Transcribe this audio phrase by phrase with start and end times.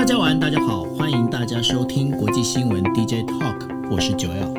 [0.00, 4.54] 大家晚安，大家好，欢迎大家收听国际新闻 DJ Talk，我是九 L。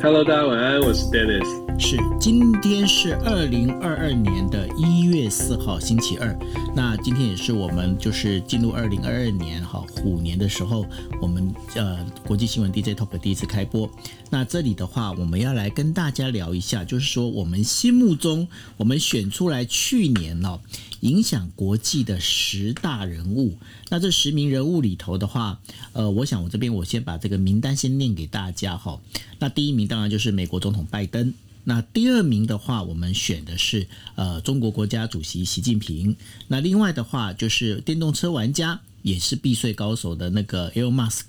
[0.00, 1.65] Hello，大家晚安，我是 Dennis。
[1.78, 6.36] 是，今天是二零二二年的一月四号，星期二。
[6.74, 10.86] 那今天也是我们就是进入二零二二年哈虎年的时候，
[11.20, 13.90] 我们呃国际新闻 DJ Talk 第一次开播。
[14.30, 18.48] 那这里的话，我们要来跟大家聊一下，就是说我们心目中
[18.78, 20.58] 我们选出来去年哦
[21.00, 23.58] 影响国际的十大人物。
[23.90, 25.60] 那这十名人物里头的话，
[25.92, 28.98] 呃，我想我这边我先把这个名单先念给大家哈。
[29.38, 31.32] 那第一名当然就是美国总统拜登。
[31.68, 36.16] 那第二名的话，我们选的是呃中国国家主席习近平。
[36.46, 41.24] 那另外的话，就是电动车玩家，也是避税高手的那个 Elon Musk。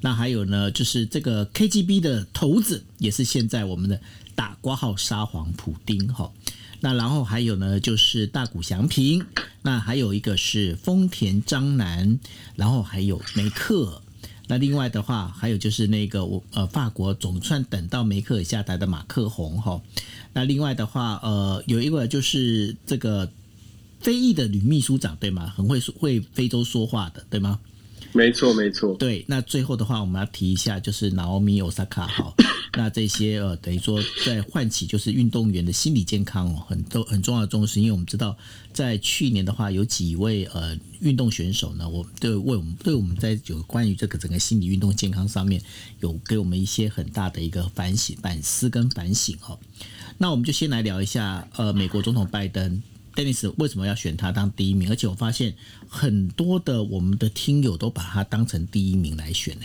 [0.00, 4.00] 那还有呢，就是这个 KGB 的头子，也是现在我们的
[4.34, 6.32] 打挂号沙皇普丁哈。
[6.80, 9.26] 那然后还有呢，就是大谷翔平。
[9.60, 12.18] 那还有一个是丰田章男，
[12.54, 14.00] 然后还有梅克。
[14.48, 19.80] 那另外的话，还有就是那个我呃，法国总算等到梅克尔下台的马克宏哈。
[20.32, 23.30] 那另外的话，呃，有一个就是这个
[24.00, 25.52] 非裔的女秘书长对吗？
[25.56, 27.58] 很会说会非洲说话的对吗？
[28.16, 28.94] 没错，没错。
[28.94, 32.34] 对，那最后的话，我们要提一下，就是拿奥米欧萨卡哈。
[32.76, 38.36] 那这些呃，等于说在唤起就是运动员的心理健康哦，很都很重要的重视，因为我们知道
[38.72, 45.62] 在去年的话，有几位呃运动选手呢，我对为我们对我们在有关于这个整个心理运动健康上面，
[46.00, 49.58] 有给我们一些很大的一个反省、反思跟反省哦。
[50.18, 52.82] 那我们就先来聊一下呃，美国总统拜登。
[53.16, 54.90] Dennis 为什么要选他当第一名？
[54.90, 55.54] 而且我发现
[55.88, 59.62] 很多的我们的听友都把他当成第一名来选呢。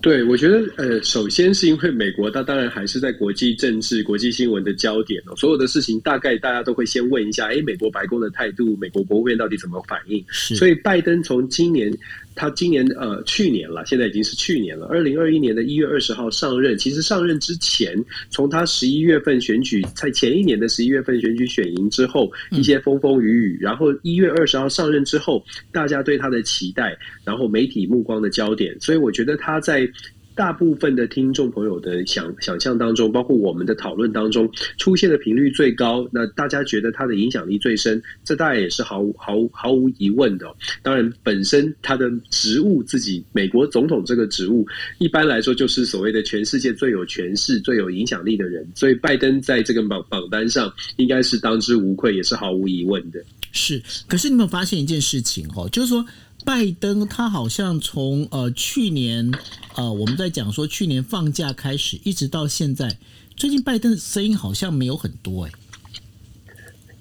[0.00, 5.34] 对，我觉得呃，首先是因为美国，它当然还是在国际政治、国际新闻的焦点哦。
[5.34, 10.22] 所有的事情大概大家都会先问一下，哎，美国白宫的态度，美国国务院到底怎么反应？
[10.30, 11.90] 所以拜登从今年，
[12.34, 16.76] 他今年呃去年了，现在已经是去年了，二零二一年的一月二十号上任。
[16.76, 17.96] 其实上任之前，
[18.30, 29.88] 从他十一月份选举，在前一年的十一月份选举选赢之后，一些风风雨雨，然后一月二十号上任之后，大家对他的期待，然后媒体目光的焦点，所以我觉得他在。
[30.34, 40.46] 大部分的听众朋友的想想象当中，包括我们的讨论当中，出现的频率最高，那大家觉得他的影响力最深，这大概也是毫无毫无毫无疑问的。
[40.82, 44.66] 当然，本身他的职务自己，美国总统这个职务，
[44.98, 53.22] 一般来说就是所谓的全世界最有权势、最有影响力的人，所以拜登在这个榜榜单上应该是当之无愧，也是毫无疑问的。
[53.52, 56.04] 是，可是你有没有发现一件事情哦，就是说。
[56.44, 59.32] 拜登他好像从呃去年
[59.76, 62.98] 呃我们在讲说去年放假开始一直到现在，
[63.34, 65.52] 最近拜登的声音好像没有很多哎。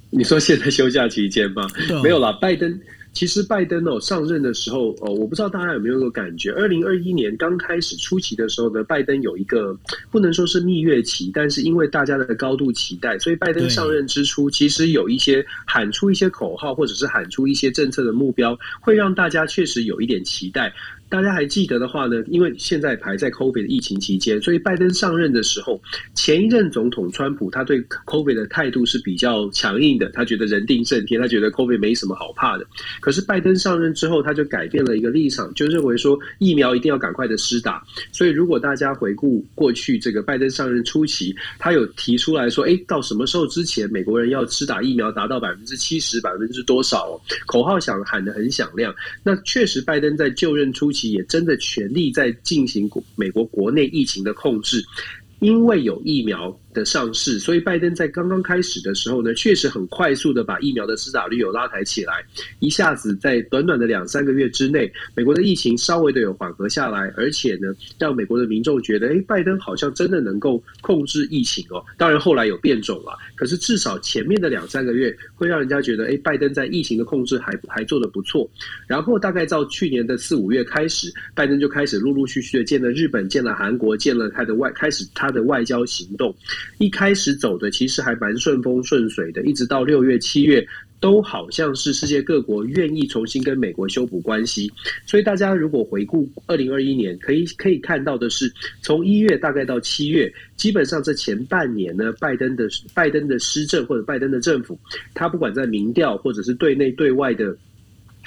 [0.09, 1.67] 你说现在休假期间吗？
[2.03, 2.79] 没有啦，拜登。
[3.13, 9.77] 其实拜登哦上任的时候哦，我不知道大家有没有个感觉，二零二一年刚开始初期的时候呢，拜登有一个
[10.09, 20.73] 不能说是蜜月期，但是因为大家的高度期待，所以拜登上任之初，其实有一些喊出一些口号，或者是喊出一些政策的目标，会让大家确实有一点期待。
[21.13, 22.23] 大家还记得的话呢？
[22.25, 25.79] 因为现在排在 COVID 的疫情期间，所以拜登上任的时候，
[26.15, 32.65] 前一任总统川普他对 COVID 的态度是比较强硬的，他觉得人定胜天，他觉得 COVID 没什么好怕的。
[32.99, 37.83] 可是拜登上任之后，他就改变了一个立场，就认为说疫苗一定要赶快的施打。
[38.11, 47.11] 所以如果大家回顾过去这个拜登上任初期，他有提出来说，哎，到什么时候之前美国人要施打疫苗达到百分之七十、百分之多少？
[47.11, 48.91] 哦口号响喊得很响亮。
[49.21, 51.02] 那确实，拜登在就任初期。
[51.11, 54.83] 也真的全力在进行美国国内疫情的控制，
[55.39, 56.57] 因为有疫苗。
[56.73, 62.25] 的上市，所以拜登在刚刚开始的时候呢，确实很快速的把疫苗的施打率有拉抬起来，
[62.59, 71.83] 一下子在短短的两三个月之内，美国的疫情稍微的有缓和下来，而且呢，让美国的民众觉得，哎，拜登好像真的能够控制疫情哦。
[71.97, 78.49] 当然后来有变种了，可是至少前面的两三个月会让人家觉得，哎，拜登在疫情的控制还还做得不错。
[78.87, 86.35] 然后大概到去年的四五月开始，拜登就开始陆陆续续的见了日本，见了韩国，见了他的外开始他的外交行动。
[86.77, 90.65] 一开始走的其实还蛮顺风顺水的，一直到六月、七月，
[90.99, 94.71] 都好像是世界各国愿意重新跟美国修补关系。
[95.05, 98.51] 所以大家如果回顾二零二一年，可以可以看到的是，
[98.81, 104.79] 从一月大概到七月，基本上这前半年呢，拜登的拜登的施政或者拜登的政府，
[105.13, 107.55] 他不管在民调或者是对内对外的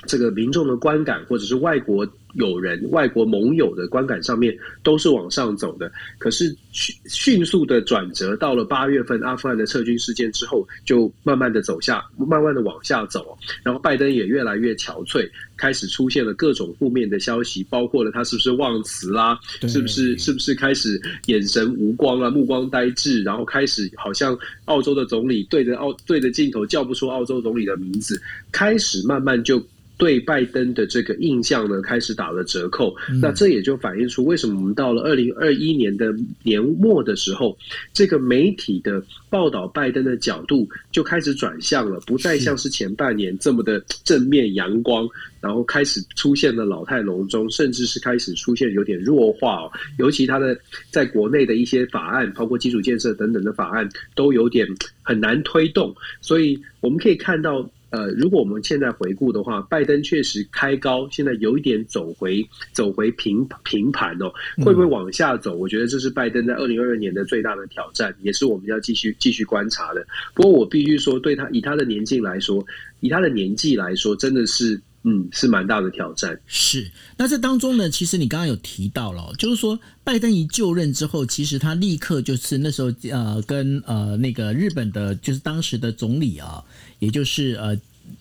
[0.06, 2.06] 这个民众的观感，或者是外国。
[2.36, 5.90] 友人、外国盟友的观感上面都是往上走的。
[6.18, 13.38] 可是迅迅速的转折到了八月份阿富汗的撤军事件之后，就慢慢的走下，慢慢的往下走。
[13.62, 15.26] 然后拜登也越来越憔悴，
[15.56, 28.20] 开始出现了各种负面的消息，包括了他是不是忘词啦，是不是是不是开始眼神无光啊，目光呆滞，然后开始好像澳洲的总理对着澳对着镜头叫不出澳洲总理的名字，
[28.52, 29.66] 开始慢慢就。
[29.98, 32.94] 对拜登的这个印象呢，开始打了折扣。
[33.20, 37.56] 那这也就反映出为什么我们到了二零二一年的年末的时候，
[37.92, 45.08] 这个媒体的报道拜登的角度就开始转向了，不再像是前半年这么的正面阳光，
[45.40, 49.72] 然后开始出现了老态龙钟，甚至是开始出现有点弱化哦。
[49.98, 50.58] 尤其他的
[50.90, 54.68] 在国内的一些法案，包括基础建设等等的法案，都有点
[55.02, 55.94] 很难推动。
[56.20, 57.66] 所以我们可以看到。
[57.90, 64.32] 呃，如果我们现在回顾的话，拜登确实开高，现在有一点走回走回平平盘哦，
[64.64, 65.54] 会不会往下走？
[65.56, 70.04] 我觉得这是拜登在二零二二年的最大的挑战，也是我们要继续继续观察的。
[70.34, 72.64] 不过我必须说，对他以他的年纪来说，
[73.00, 76.38] 以他的年纪来说，真的是嗯是蛮大的挑战。
[76.46, 86.64] 是，那这当中呢，其实你刚刚有提到了，就是说拜登一就任之后，其实他立刻就是那时候呃跟呃那个日本的，就是当时的总理啊。
[86.98, 87.78] 也就是呃，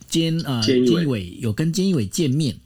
[0.09, 2.57] 监呃监义伟有跟监义伟见面，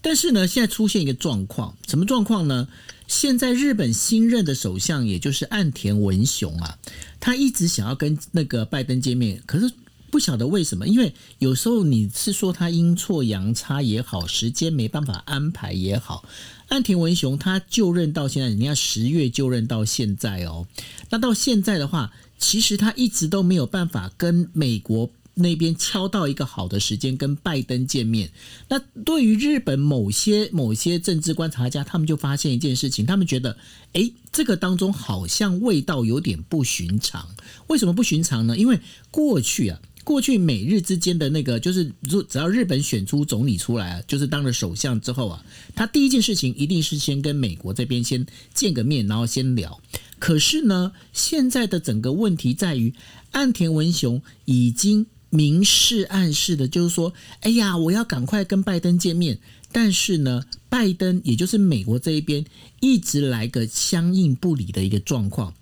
[0.00, 2.68] 但是呢，现在出现一个状况，什么状况呢？
[3.06, 6.78] 现在日本新任的首相，也就是岸田文雄啊，
[7.18, 9.72] 他一直想要跟那个拜登见面，可是
[10.10, 16.22] 不晓得为什么，因为有时候你是说他阴错阳差也好，时间没办法安排也好，
[16.68, 20.66] 岸田文雄他就任到现在，人家十月就任到现在哦，
[21.08, 25.10] 那到现在的话，其实他一直都没有办法跟美国。
[25.38, 28.30] 那边敲到一个好的时间跟拜登见面，
[28.68, 33.56] 那对于日本某些某些政治观察家，他们就发现一件事情，他们觉得，
[33.92, 37.28] 哎，这个当中好像味道有点不寻常。
[37.68, 38.58] 为什么不寻常呢？
[38.58, 38.80] 因为
[39.12, 45.44] 过去啊，过去美日之间的那个，就是如只要日本选出总理出来啊，就是当了首相之后啊，
[45.76, 49.80] 他第一件事情一定是先跟美国这边先见个面，然后先聊。
[50.18, 52.92] 可是呢，现在的整个问题在于，
[53.30, 55.06] 岸田文雄已经。
[55.30, 59.38] 明示暗示的，就是说，哎呀，我要赶快跟拜登见面。
[59.70, 62.44] 但是呢，拜登也就是美国这一边，
[62.80, 65.52] 一直来个相应不理的一个状况。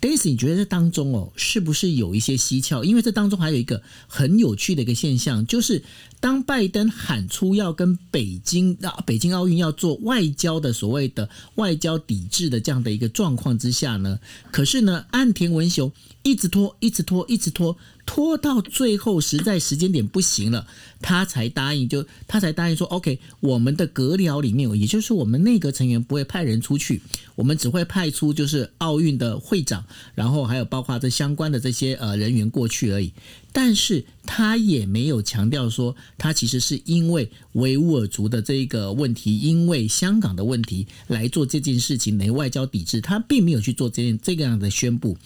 [0.00, 2.84] Daisy，你觉得这当中哦，是不是有一些蹊跷？
[2.84, 5.82] 因为这当中还有一个很有趣的一个现象，就是
[6.20, 14.18] 当拜登喊出要跟北京啊，北京奥运要做外交的所谓的外交抵制的这样的一个状况之下呢，
[14.50, 15.92] 可是呢，岸田文雄
[16.22, 17.76] 一直拖，一直拖，一直拖。
[18.06, 20.64] 拖到最后，实在时间点不行了，
[21.02, 27.02] 他才答应，就他才答应说，OK，我们的阁僚里面，也就是我们内阁成员不会派人出去，
[27.34, 29.84] 我们只会派出就是奥运的会长，
[30.14, 33.12] 然后还有包括这相关的这些呃人员过去而已。
[33.58, 45.16] 但是他也没有强调说，他其实是因为维吾尔族的这一个问题，因为香港的问题来做这件事情，来外交抵制，他并没有去做这件这个样的宣布。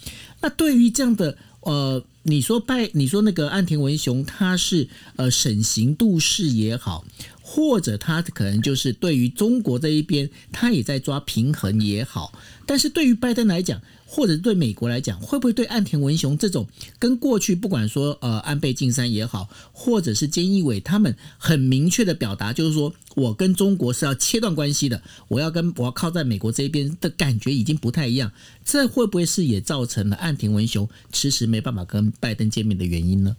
[0.41, 1.37] 那对于这样的。
[1.63, 7.05] 呃，你说拜，你说那个岸田文雄，他是呃审行度势也好，
[7.39, 12.33] 或者他可能就是对于中国这一边，他也在抓平衡也好，
[12.65, 13.79] 但是对于拜登来讲。
[14.13, 16.67] 或者对美国来讲，会不会对岸田文雄这种
[16.99, 28.33] 跟过去不管说呃安倍晋三也好，或者是菅义伟他们很明确的表达，就是说我跟中国是要切断关系的，我要跟我要靠在美国这边的感觉已经不太一样，
[28.65, 33.37] 这会不会是也造成了岸田文雄迟迟没办法跟拜登见面的原因呢？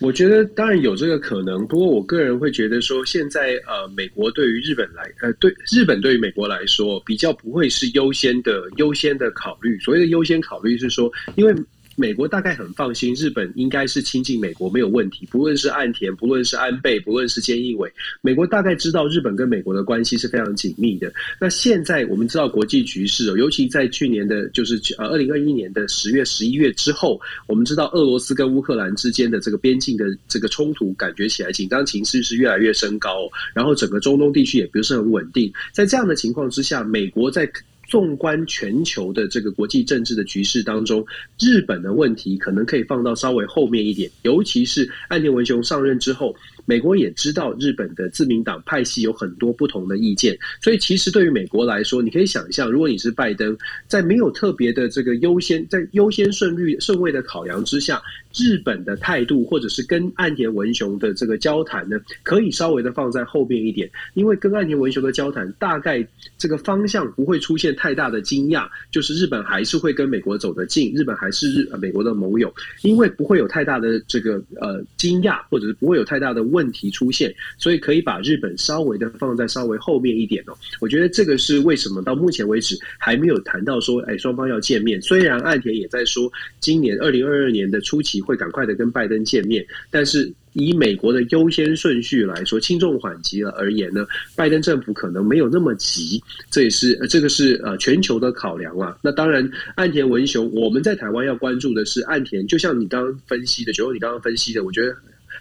[0.00, 9.78] 我觉得当然有这个可能，不过我个人会觉得说，现在呃，美国对于日本来，呃，对日本对于美国来说，比较不会是优先的优先的考虑。
[9.78, 11.54] 所谓的优先考虑是说，因为。
[12.00, 15.28] 美国大概很放心，日本应该是亲近美国没有问题。
[15.30, 17.92] 不论是岸田，不论是安倍，不论是菅义伟，
[18.22, 21.12] 美国大概知道日本跟美国的关系是非常紧密的。
[21.38, 35.52] 那现在我们知道国际局势，尤其在去年的，就是呃二零二一年的十月、十一月之后，我们知道俄罗斯跟乌克兰之间的这个边境的这个冲突，感觉起来紧张情绪是越来越升高，然后整个中东地区也不是很稳定。
[35.70, 37.46] 在这样的情况之下，美国在。
[37.90, 41.04] 纵观全球的这个国际政治的局势当中，
[41.40, 58.00] 日本的问题可能可以放到稍微后面一点，尤其是岸田文雄上任之后，美国也知道日本的自民党派系有很多不同的意见，所以其实对于美国来说，你可以想象，如果你是拜登，在没有特别的这个优先，在优先顺率顺位的考量之下，
[58.34, 66.06] 日本的态度或者是跟岸田文雄的这个交谈呢，可以稍微的放在后面一点，因为跟岸田文雄的交谈大概
[66.38, 80.52] 这个方向不会出现太大的惊讶，就是日本还是会跟美国走得近，日本还是日美国的盟友，因为不会有太大的这个呃惊讶，或者是不会有太大的问题出现，所以可以把日本稍微的放在稍微后面一点哦。
[80.80, 85.00] 我觉得这个是为什么到目前为止还没有谈到说，哎，双方要见面。
[85.02, 90.32] 虽然岸田也在说，今年二零二二年的初期会赶快的跟拜登见面，但是。
[90.54, 98.98] 以美国的优先顺序来说，轻重缓急了而言呢，拜登政府可能没有那么急，这也是这个是呃全球的考量啊。
[99.00, 104.92] 那当然，岸田文雄，我们在台湾要关注的是岸田，就像你刚刚分析的，就你刚刚分析的，我觉得。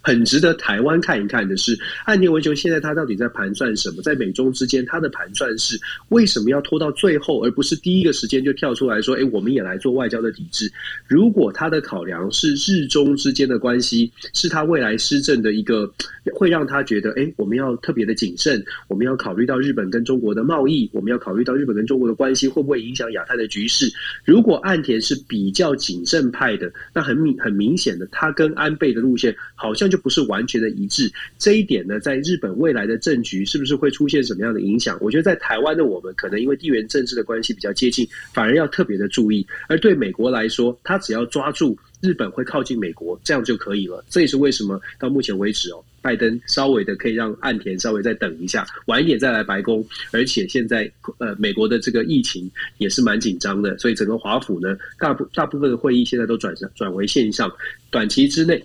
[0.02, 4.02] 很值得台湾看一看的是，岸田文雄现在他到底在盘算什么？
[4.02, 5.80] 在美中之间，他的盘算是
[6.10, 10.72] 为什么要拖到最后，而不是第一个时间就跳出来说：“哎，我们也来做外交的抵制。”
[11.08, 15.92] 如果他的考量是日中之间的关系，是他未来施政的一个，
[16.34, 23.92] 会让他觉得：“哎，我们要特别的谨慎，我们要考虑到日本跟中国的贸易，我们要考虑到日本跟中国的关系会不会影响亚太的局势。”
[24.26, 29.90] 如果岸田是比较谨慎派的，那很明很明显的，他跟安倍的路线好像。
[29.90, 34.96] 就不是完全的一致，这一点呢，在日本未来的政局是不是会出现什么样的影响？
[35.02, 39.44] 我觉得在台湾的我们，可能因为地缘政治的关系比较接近，反而要特别的注意。
[39.68, 44.06] 而对美国来说，他只要抓住日本会靠近美国，这样就可以了。
[44.12, 49.84] 这也是为什么到目前为止哦，拜登稍微的可以让岸田稍微再等一下，晚一点再来白宫。
[50.12, 57.52] 而且现在呃，美国的这个疫情也是蛮紧张的，所以整个华府呢，大部大部分的会议现在都转转为线上，
[57.90, 58.64] 短期之内。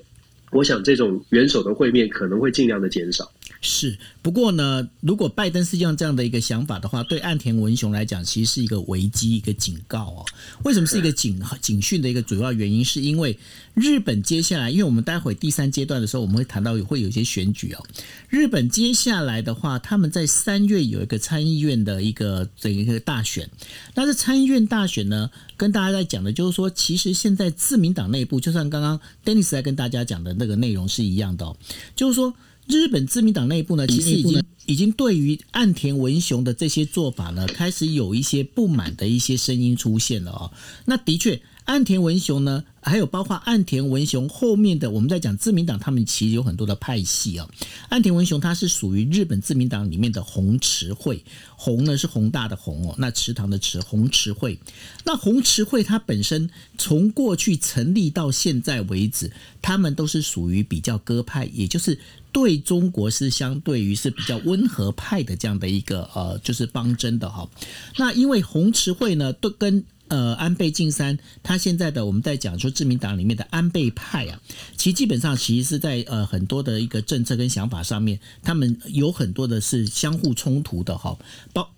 [0.54, 3.28] 我想这种元首的会面可能会尽量的减少。
[3.64, 10.26] 是，不过呢，如果拜登是用这样的一个想法的话，对岸田文雄来讲，其实是一个危机，一个警告哦。
[10.64, 12.84] 为什么是一个警警讯的一个主要原因？
[12.84, 13.38] 是因为
[13.72, 17.82] 日本接下来，因为我们待会第三阶段的时候，我们会谈到会有一些选举哦。
[18.28, 23.48] 日本接下来的话，他们在三月有一个参议院的一个这一个大选。
[23.94, 31.56] 那这参议院大选呢，跟大家在讲的就是说，其实现在自民党内部，就像刚刚 Dennis 在跟大家讲的那个内容是一样的哦，
[31.96, 32.34] 就是说。
[32.66, 40.52] 日本自民党内部呢，其实已经已经对于岸田文雄的这些做法呢，开始有一些不满的一些声音出现了哦。
[40.86, 42.64] 那的确，岸田文雄呢。
[42.86, 47.48] 还有包括岸田文雄后面的，我们在讲自民党，他们其实有很多的派系啊。
[47.88, 51.24] 岸田文雄他是属于日本自民党里面的红池会，
[51.56, 54.58] 红呢是宏大的红哦，那池塘的池，红池会。
[55.06, 61.98] 那红池会它本身从过去成立到现在为止，他们都是属于比较鸽派，也就是
[62.34, 67.48] 对中国是相对于是比较温和派的这样的一个呃，就是方针的哈。
[67.96, 74.40] 那因为红池会呢，都跟呃，安倍晋三他现在的我们在讲说，自民党里面的安倍派啊，
[74.76, 81.16] 其实基本上其实是在呃很多的一个政策跟想法上面，他们有很多的是相互冲突的哈。
[81.52, 81.70] 包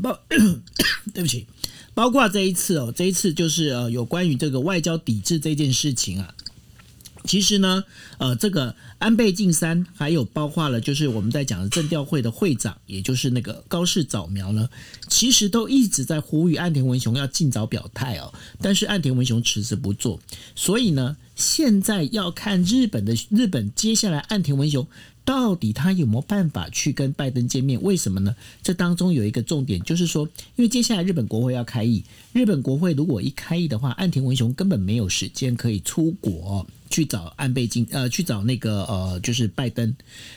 [0.00, 0.18] 包，
[1.12, 1.46] 对不起，
[1.92, 6.32] 包括这一次哦，这一次就是呃有关于这个外交抵制这件事情啊。
[7.24, 7.82] 其实呢，
[8.18, 14.68] 呃，这个安倍晋三，还有包括了，就是我们在讲的政调会的会长，也就是那个高市早苗呢，
[15.08, 18.32] 其实都一直在呼吁岸田文雄要尽早表态哦。
[18.60, 20.20] 但是岸田文雄迟迟不做，
[20.54, 24.86] 所以呢，现在要看日本的日本接下来岸田文雄。
[25.26, 27.82] 到底他有没有办法去跟拜登见面？
[27.82, 28.36] 为什么呢？
[28.62, 32.04] 这当中有一个重点，就是说，因为接下来日本国会要开议，
[32.34, 39.92] 日本国会如果一开议的话，岸田文雄根本没有时间可以出国去找安倍晋呃去找那个呃就是拜登，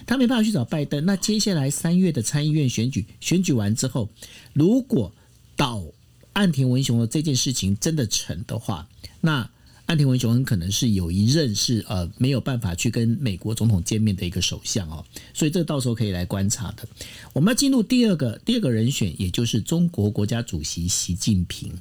[0.08, 1.06] 他没办法去找拜登。
[1.06, 4.10] 那接下来三月的参议院选举选举完之后，
[4.54, 5.14] 如果
[5.56, 5.84] 倒
[6.34, 8.88] 岸田文雄的这件事情真的成的话，
[9.22, 9.48] 那。
[9.88, 15.04] 岸田文雄很可能是有一任是呃没有办法去跟美国总统见面的一个首相哦，
[15.34, 16.86] 所以这到时候可以来观察的。
[17.32, 21.72] 我们要进入第二个第二个人选，也就是中国国家主席习近平。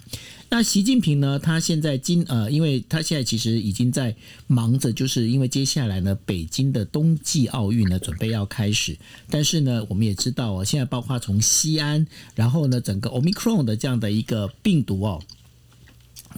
[0.49, 4.15] 那习近平呢，他现在今呃，因为他现在其实已经在
[4.47, 8.97] 忙着，就是因为接下来呢，北京的冬季奥运呢准备要开始，
[9.29, 15.21] 但是呢，我们也知道哦，现在包括从西安，然后呢，整个 Omicron 的这样的一个病毒哦。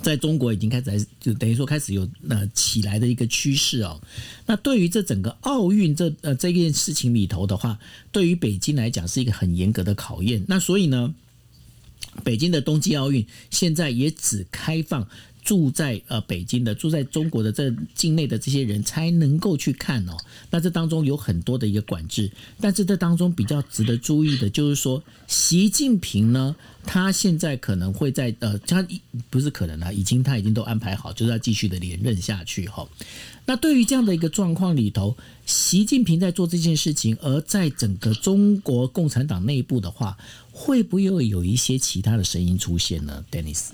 [0.02, 4.00] 在中国已经开始，就等于说开始有呃起来的一个趋势哦。
[4.47, 7.78] 那对于这整个奥运这呃这件事情里头的话，
[8.12, 10.45] 对于北京来讲是一个很严格的考验。
[10.49, 11.14] 那所以呢，
[12.25, 15.09] 北京的冬季奥运现在也只开放
[15.49, 20.14] 住在呃北京的、住在中国的这境内的这些人才能够去看哦。
[20.50, 28.87] 那这当中有很多的一个管制，但是这当中比较值得注意的就是说，习近平呢，他现在可能会在呃，他
[29.31, 32.87] 不是可能啊，已经他已经都安排好，就是要继续的连任下去哈。
[33.47, 40.19] 那对于这样的一个状况里头，习近平在做这件事情，而在整个中国共产党内部的话，
[40.52, 43.69] 会不会有一些其他的声音出现呢，Dennis？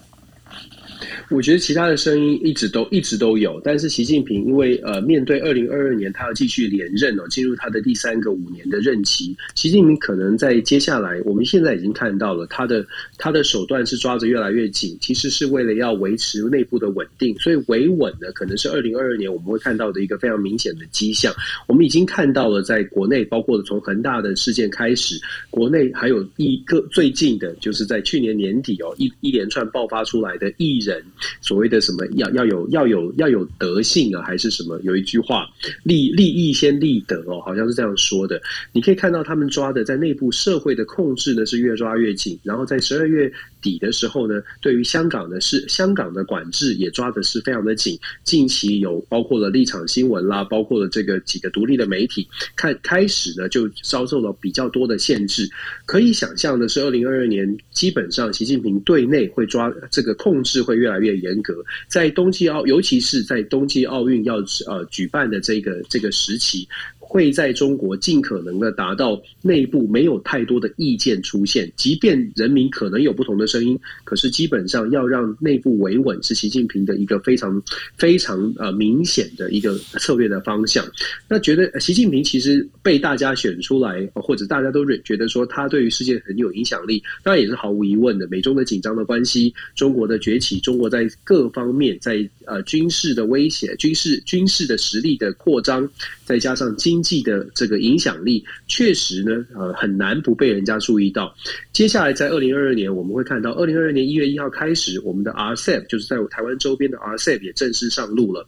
[1.30, 12.86] 我觉得其他的声音一直都一直都有，但是习近平因为呃面对二零二二年他要继续连任哦，进入他的第三个五年的任期，习近平可能在接下来，我们现在已经看到了他的
[13.18, 21.34] 他的手段是抓着越来越紧，其实是为了要维持内部的稳定，所以维稳呢可能是二零二二年我们会看到的一个非常明显的迹象。
[21.66, 25.18] 我们已经看到了在国内，包括从恒大的事件开始，
[25.50, 30.93] 国内还有一个最近的就是在去年年底哦一一连串爆发出来的艺人。
[31.40, 34.80] 所谓的什么要要有要有要有德性啊，还是什么？
[34.82, 35.46] 有一句话，
[35.82, 38.40] 利利益先立德哦，好像是这样说的。
[38.72, 43.32] 你可以看到他们抓的在内部社会的控制呢是越抓越紧，然后在十二月。
[43.64, 47.98] 底的时候呢，对于香港的是香港的管制也抓的是非常的紧。
[48.22, 55.48] 近期有包括了立场新闻啦，包括了这个几个独立的媒体，看开始呢就遭受了比较多的限制。
[55.86, 61.54] 可以想象的是，二零二二年基本上习近平对内会抓这个控制会越来越严格。
[61.88, 66.68] 在冬季奥，尤其是在冬季奥运要呃举办的这个这个时期。
[67.14, 77.62] 会在中国尽可能的达到内部没有太多的意见出现，即便人民可能有不同的声音，可是基本上要让内部维稳是习近平的一个非常
[77.96, 80.84] 非常呃明显的一个策略的方向。
[81.28, 88.26] 那觉得习近平其实被大家选出来，或者大家都觉得说他对于世界很有影响力，当然也是毫无疑问的。
[88.26, 95.88] 美中的紧张的关系，中国的崛起，中国在各方面在呃军事的威胁、军事军事的实力的扩张，
[96.24, 101.34] 再加上经济的这个影响力确实呢，呃，很难不被人家注意到。
[101.72, 108.46] 接下来在二零二二年，我们会看到二零二二年一月一号开始，我们的 RCEP 就是在台湾周边的 RCEP 也正式上路了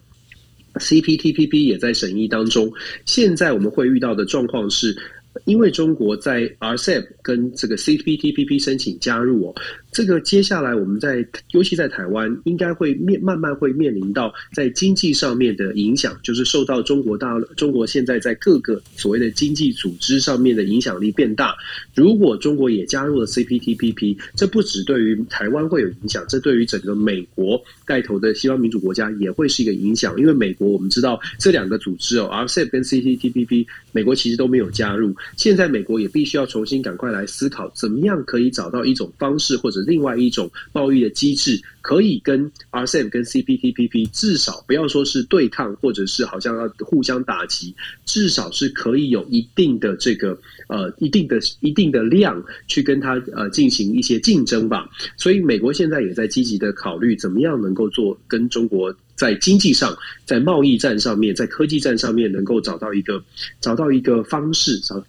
[0.75, 2.73] ，CPTPP 也在审议当中。
[3.05, 4.97] 现在我们会遇到的状况是，
[5.45, 9.55] 因为中国在 RCEP 跟这个 CPTPP 申请加入哦。
[9.97, 21.57] 这个接下来我们在，尤其在台湾，应该会面慢慢会面临到在经济上面的影响，就是受到中国大中国现在在各个所谓的经济组织上面的影响力变大。
[21.95, 30.15] 如果中国也加入了 CPTPP，这不只对于台湾会有影响，这对于整个美国带头的西方民主国家也会是一个影响。
[30.21, 35.17] 因为美国我们知道这两个组织哦，RCEP 跟 CPTPP，美国其实都没有加入。
[35.39, 39.86] 现在美国也必须要重新赶快来思考，怎么样可以找到一种方式或者。
[39.87, 54.89] 另外一种贸易的机制，可以跟 RCEP 跟 CPTPP 至少不要说是对抗，或者是好像要互相打击，至少是可以有一定的这个呃一定的一定的量去跟它呃进行一些竞争吧。
[55.17, 63.23] 所以美国现在也在积极的考虑，怎么样能够做跟中国在经济上、在贸易战上面、在科技战上面能够找到一个
[63.61, 65.03] 找到一个方式找。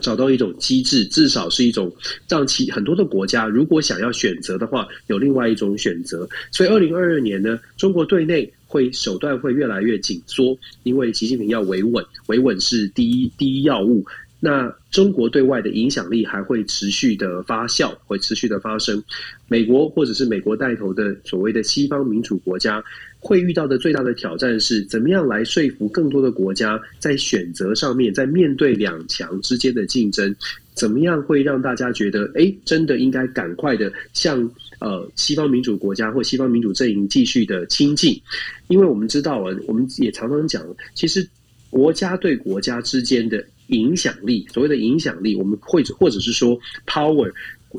[0.00, 1.94] 找到一种机制，至少是一种
[2.28, 6.28] 让其很多的国家，如果想要选择的话，有另外一种选择。
[6.50, 14.04] 所以，二零二二年呢，中国对内会手段会越来越紧缩，因为习近平要维稳，维稳是第一第一要务。
[14.40, 19.02] 那中国对外的影响力还会持续的发酵，会持续的发生。
[19.48, 22.84] 美国或者是美国带头的所谓的西方民主国家。
[23.24, 30.36] 会遇到的最大的挑战是，怎么样来说服更多的国家在选择上面，在面对两强之间的竞争，
[30.74, 34.38] 怎么样会让大家觉得，哎，真的应该赶快的向
[34.78, 38.20] 呃西方民主国家或西方民主阵营继续的亲近？
[38.68, 40.62] 因为我们知道啊，我们也常常讲，
[40.94, 41.26] 其实
[41.70, 47.32] 国家对国家之间的影响力，所谓的影响力，我们会或者是说 power。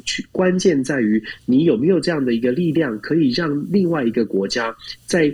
[0.03, 5.34] 去关键在于你有没有这样的一个力量，可以让另外一个国家在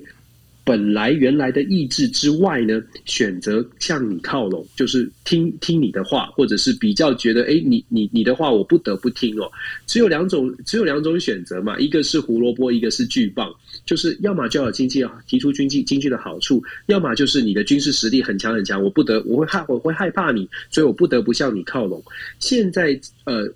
[0.63, 9.51] 本来原来的意志之外呢，选择向你靠拢，就是听听你的话，或者是比较觉得，哎，你你你的话我不得不听哦。
[9.87, 13.51] 只有两种，只有两种选择嘛，一个是胡萝卜，一个是巨棒，
[13.87, 22.01] 就是要么就要经济提出经济经济的好处，要么就是你的军事实力很强很强，我不得我会害我会害怕你，所以我不得不向你靠拢。
[22.39, 23.51] 现在呃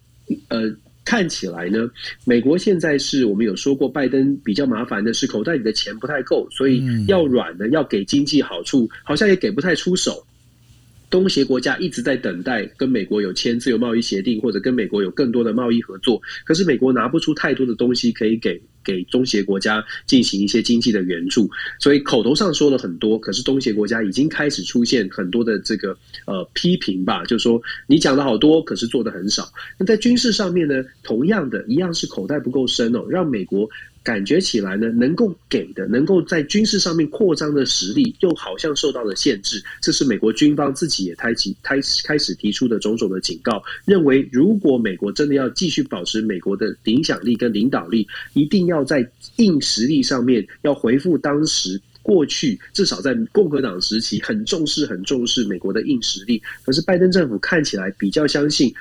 [0.47, 0.75] 呃。
[1.05, 1.89] 看起来呢，
[2.25, 10.25] 美国现在是我们有说过，拜登比较麻烦的是口袋里的钱不太够，所以要软的要给经济好处，好像也给不太出手。
[11.07, 21.49] 东协国家一直在等待跟美国有签自由贸易协定，或者跟美国有更多的贸易合作，可是美国拿不出太多的东西可以给给中协国家进行一些经济的援助。
[21.79, 29.51] 所以口头上说了很多，可是中协国家已经开始出现很多的这个呃批评吧，就说你讲的好多，可是做的很少。
[29.77, 33.67] 那在军事上面呢，同样的一样是口袋不够深哦，让美国。
[34.05, 39.61] 感觉起来呢，能够给的、能够在军事上面扩张的实力，又好像受到了限制。
[39.81, 51.81] 这是美国军方自己也开启、开始开始提出的种种的警告，认为如果美国真的要继续保持美国的影响力跟领导力，一定要在硬实力上面要回复当时。
[52.05, 56.39] 过去至少在共和党时期，很重视、很重视美国的硬实力。
[56.63, 58.71] 可是拜登政府看起来比较相信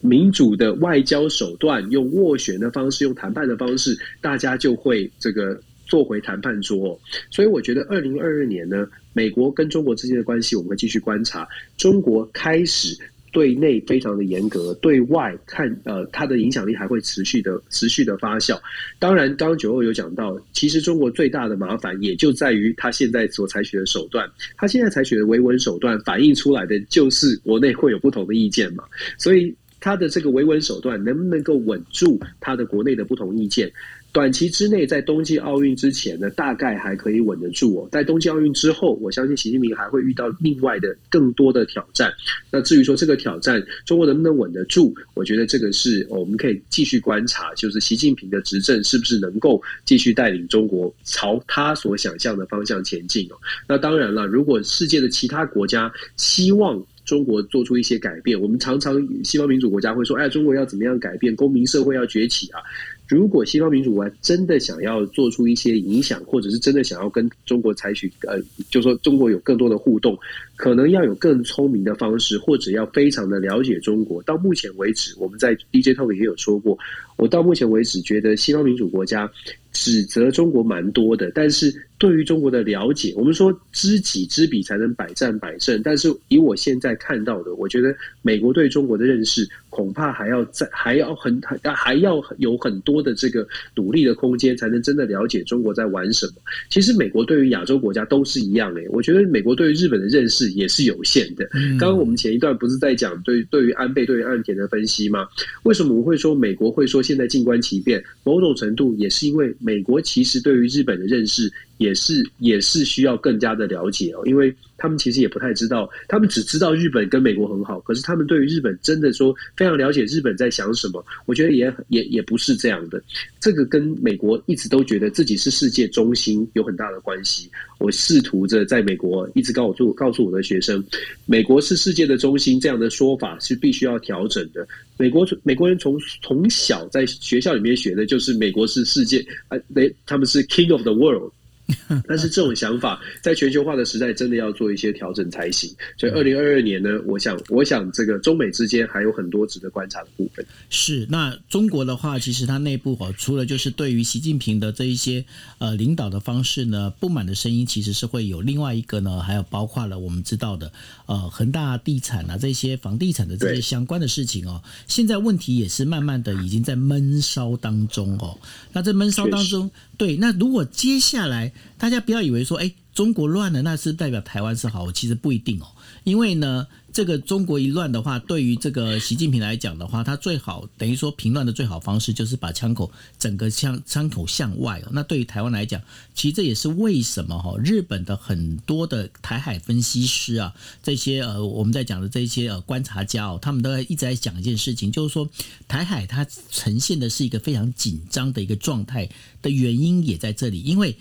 [0.00, 6.98] 民主的外交手段，用斡旋的方式、用谈判的方式，大家就会这个坐回谈判桌。
[7.30, 11.46] 所以我觉得，二零二二年呢，美国跟中国之间的关系，我们会继续观察。
[11.76, 12.96] 中国开始。
[13.32, 18.58] 对内非常的严格，对外看，呃，它的影响力还会持续的、持续的发酵。
[18.98, 24.26] 当然，刚刚九二有讲到，其实中国最大的麻烦也就在于他现在所采取的手段。
[24.56, 28.84] 他现在采取的维稳手段，反映出来的就是国内会有不同的意见嘛。
[29.18, 29.54] 所以，
[29.86, 33.72] 他的这个维稳手段能不能够稳住他的国内的不同意见？
[34.10, 37.88] 短期之内，在冬季奥运之前呢，大概还可以稳得住哦。
[37.92, 42.12] 在冬季奥运之后，我相信习近平还会遇到另外的更多的挑战。
[42.50, 53.36] 那至于说这个挑战，中国能不能稳得住，我觉得这个是我们可以继续观察，就是习近平的执政是不是能够继续带领中国朝他所想象的方向前进哦。
[53.68, 61.34] 那当然了，如果世界的其他国家希望中国做出一些改变，我们常常西方民主国家会说：“哎，中国要怎么样改变？
[61.34, 62.60] 公民社会要崛起啊！”
[63.08, 68.36] 如果西方民主国家真的想要做出一些影响，或者是真的想要跟中国采取呃，
[68.68, 70.18] 就说中国有更多的互动，
[70.56, 74.20] 可能要有更聪明的方式，或者要非常的了解中国。
[74.24, 76.76] 到目前为止，我们在 DJ Talk 也有说过，
[77.16, 79.30] 我到目前为止觉得西方民主国家
[79.72, 85.80] 指责中国蛮多的，但是对于中国的了解，我们说知己知彼才能百战百胜。
[85.84, 92.96] 但是以我现在看到的，我觉得美国对中国的认识恐怕还要在，还要很还还要有很多。
[93.06, 96.32] 的这个努力的空间，才能真的了解中国在玩什么。
[96.68, 101.46] 其实美国对于亚洲国家都是一样诶，我觉得美国对于日本的认识也是有限的。
[101.78, 105.26] 刚刚我们前一段不是在讲对对于安倍对于岸田的分析吗？
[105.62, 108.02] 为什么我会说美国会说现在静观其变？
[108.24, 111.52] 某种程度也是因为美国其实对于日本的认识。
[111.78, 123.02] 也是也是需要更加的了解哦，因为他们其实也不太知道，他们只知道日本跟美国很好，可是他们对于日本真的说非常了解日本在想什么，我觉得也也也不是这样的。
[123.40, 127.50] 这个跟美国一直都觉得自己是世界中心有很大的关系。
[127.78, 130.82] 我试图着在美国一直告诉告诉我的学生，
[131.26, 134.66] 美国是世界的中心这样的说法是必须要调整的。
[134.96, 141.30] 美国美国人从从小在学校里面学的就是美国是世界啊，they 他们是 king of the world。
[142.06, 145.68] 但是这种想法在全球化的时代，真的要做一些调整才行。
[145.98, 150.46] 所以，二零二二年呢，我想，我想这个中美之间还有很多值得观察的部分。
[150.70, 155.24] 是，那中国的话，其实它内部哦，除了就是对于习近平的这一些
[155.58, 160.72] 呃领导的方式呢，不满的声音，其实是会有另外一个呢，还有包括了我们知道的
[161.06, 164.62] 呃恒大地产啊这些房地产的这些相关的事情哦。
[164.86, 168.38] 现在问题也是慢慢的已经在闷烧当中哦。
[168.72, 171.52] 那在闷烧当中，对，那如果接下来。
[171.78, 175.66] 大家不要以为说，哎，中国乱了，那是代表台湾是好，其实不一定哦。
[176.04, 184.90] 因为呢，这个中国一乱的话，对于这个习近平来讲的话，他最好等于说平乱的最好方式就是把枪口整个枪枪口向外哦。
[184.92, 185.82] 那对于台湾来讲，
[186.14, 195.28] 其实这也是为什么哈，日本的很多的台海分析师啊，这些呃我们在讲的这些呃观察家哦，他们都在一直在讲一件事情，就是说
[195.66, 199.08] 台海它呈现的是一个非常紧张的一个状态
[199.42, 200.96] 的原因也在这里，因为。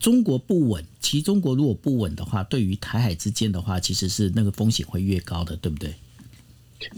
[0.00, 5.94] 中国不稳，其实中国如果不稳的话，对于台海之间的话，其实是那个风险会越高的，对不对？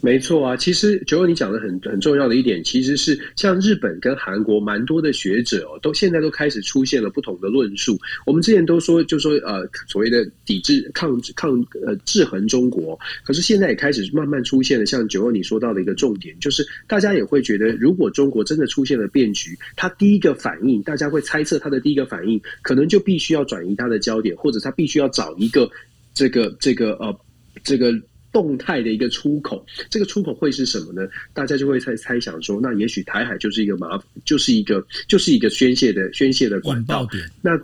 [0.00, 7.98] 没错啊，其实九九你讲的很很重要的一点，其实是像日本跟韩国蛮多的学者哦，都现在都开始出现了不同的论述。
[8.24, 11.52] 我们之前都说，就说呃所谓的抵制抗抗
[11.84, 14.86] 呃制衡中国，可是现在也开始慢慢出现了。
[14.86, 25.68] 像九九你说到的一个重点，就是大家也会觉得，如果中国真的出现了变局，他第一个反应，大家会猜测他的第一个反应，可能就必须要转移他的焦点，或者他必须要找一个
[26.14, 27.18] 这个这个呃
[27.64, 27.92] 这个。
[28.32, 31.06] 动态的一个出口，这个出口会是什么呢？
[31.34, 37.06] 大家就会猜猜想说，那也许台海就是一个麻，就是一个就是一个宣泄的宣泄的管道。
[37.40, 37.60] 那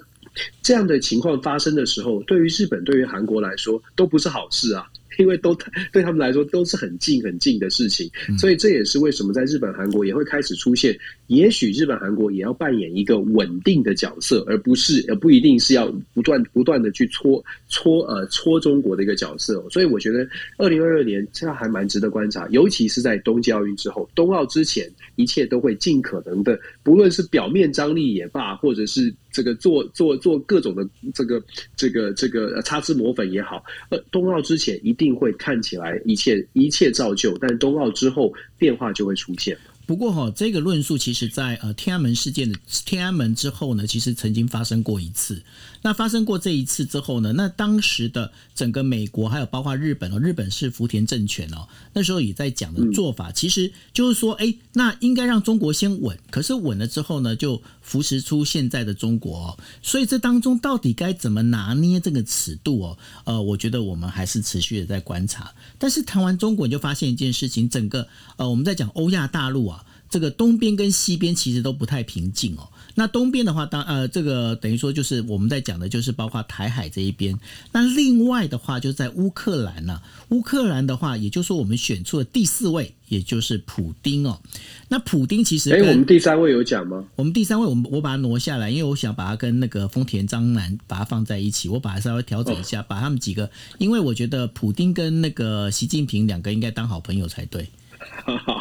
[0.62, 4.84] 这样的情况发生的时候，对于日本、对于韩国来说，都不是好事啊。
[5.18, 5.52] 因为都
[5.90, 10.96] 对他们来说都是很近很近的事情，所以这也是为什么在日本、韩国也会开始出现
[11.28, 19.64] 也许日本、韩国也要扮演一个稳定的角色，而不是而不一定是要不断不断的去戳戳呃戳中国的一个角色。
[19.70, 31.42] 所以我觉得二零二二年这还蛮值得观察，尤其是在冬季奥运之后，冬奥之前一切都会尽可能的，不论是表面张力也罢，或者是这个做做做各种的这个
[31.76, 39.54] 这个这个擦脂抹粉也好，呃，冬奥之前一定会看起来一切一切照旧，但冬奥之后变化就会出现。
[39.88, 45.42] 不过哈，这个论述其实，在呃天安门事件的天安门之后呢，其实曾经发生过一次。
[45.82, 59.38] 那发生过这一次之后呢，那当时的整个美国还有包括日本哦，日本是福田政权哦，那时候也在讲的做法，其实就是说，哎，那应该让中国先稳，可是稳了之后呢，就扶持出现在的中国。
[59.38, 59.58] 哦。
[59.82, 62.98] 所以这当中到底该怎么拿捏这个尺度哦？
[63.24, 65.54] 呃，我觉得我们还是持续的在观察。
[65.78, 69.84] 但是谈完中国，你就发现一件事情，整个呃，我们在讲欧亚大陆啊。
[70.10, 72.70] 这个东边跟西边其实都不太平静哦。
[72.98, 77.38] 那东边的话，当呃，这个等于说就是我们在讲的，就是包括台海这一边。
[77.70, 80.02] 那另外的话，就在乌克兰呢。
[80.30, 84.40] 乌克兰的话，也就是说我们选出了第四位，也就是普丁哦。
[84.88, 87.04] 那普丁其实，哎，我们第三位有讲吗？
[87.14, 97.68] 我们第三位，我们我把它挪下来，因为我想把它跟那个丰田章男把它放在一起，我把它稍微调整一下，把他们几个，因为我觉得普丁跟那个习近平两个应该当好朋友才对。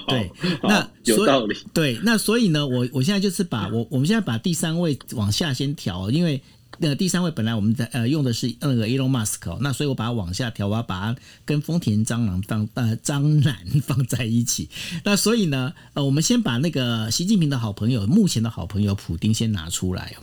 [0.07, 0.31] 对，
[0.63, 1.55] 那有道理。
[1.73, 6.41] 对，那所以呢，我我现在就是把我我们现在把第三位往下先调，因为。
[6.79, 14.69] 那个第三位本来我们在呃用的是那个 Elon Musk，那所以我把它往下调，我要把它跟丰田蟑螂放呃蟑螂 放在一起。
[15.03, 20.15] 那所以呢，呃，我们先把那个习近平的好朋友，目前的好朋友普丁先拿出来。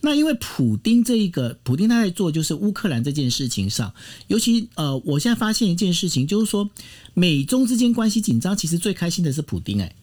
[0.00, 3.92] 那因为普丁这一个，普丁他在做就是乌克兰这件事情上，
[4.28, 6.68] 尤其呃，我现在发现一件事情，就是说
[7.14, 9.94] 美中之间关系紧张，其实最开心的是普丁哎。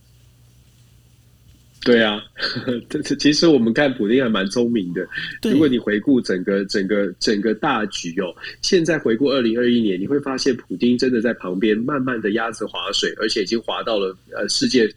[1.82, 2.22] 对啊，
[2.90, 5.08] 这这其实我们看普丁还蛮聪明的。
[5.50, 14.90] 如果你回顾整个整个整个大局哦，现在回顾二零二一年，你会发现普丁真的在旁边慢慢的鸭子划水，而且已经划到了呃世界，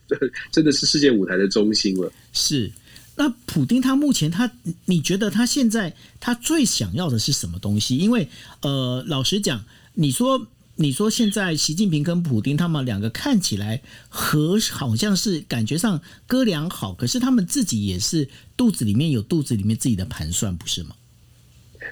[0.51, 2.13] 真的是世界舞台的中心了。
[2.33, 2.69] 是，
[3.15, 4.51] 那普丁他目前他，
[4.87, 7.99] 你觉得他现在他最想要的是什么东西？
[7.99, 8.27] 因为
[8.63, 9.65] 呃，老实讲，
[9.95, 10.47] 你说。
[10.81, 20.97] 你说现在习近平跟普京他们两个看起来和好像是感觉上哥俩好，可是他们自己也是肚子里面有肚子里面自己的盘算，不是吗？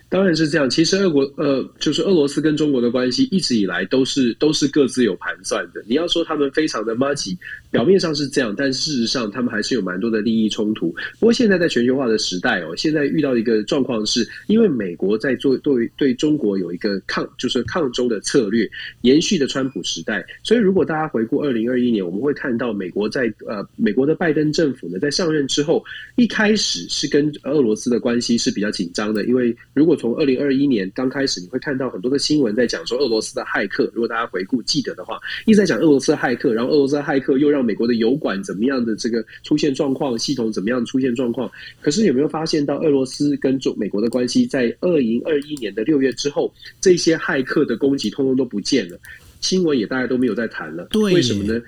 [0.09, 0.69] 当然是这样。
[0.69, 5.83] 其实，俄国呃，就是俄罗斯跟中国的关系一直以来都是都是各自有盘算的。
[5.87, 7.37] 你要说他们非常的 m 吉，
[7.71, 10.95] 表面上是这样，但事实上他们还是有蛮多的利益冲突。
[11.19, 18.69] 不过现在在全球化的时代哦，现在遇到一个状况是，因为美国在做对对中国有一个抗就是抗中的策略，
[19.03, 20.25] 延续的川普时代。
[20.43, 25.85] 所以如果大家回顾二零二一年，我们会看到美国在呃美国的拜登政府呢，在上任之后，
[26.17, 33.89] 一开始是跟俄罗斯的关系是比较紧张的，因为如果从二零二一年刚开始，你会看到很多的新闻在讲说俄罗斯的骇客。
[33.95, 41.49] 如果大家回顾记得的话，一直在讲俄罗斯骇客，然后俄罗斯骇客又让美国的油管怎么样的这个出现状况，系统怎么样出现状况。
[41.81, 48.99] 可是有没有发现到俄罗斯跟中美国的关系，在二零二一年的六月之后，这些骇客的攻击通通都不见了，
[49.41, 50.89] 新闻也大家都没有在谈了。
[50.91, 51.63] 对，为什么呢？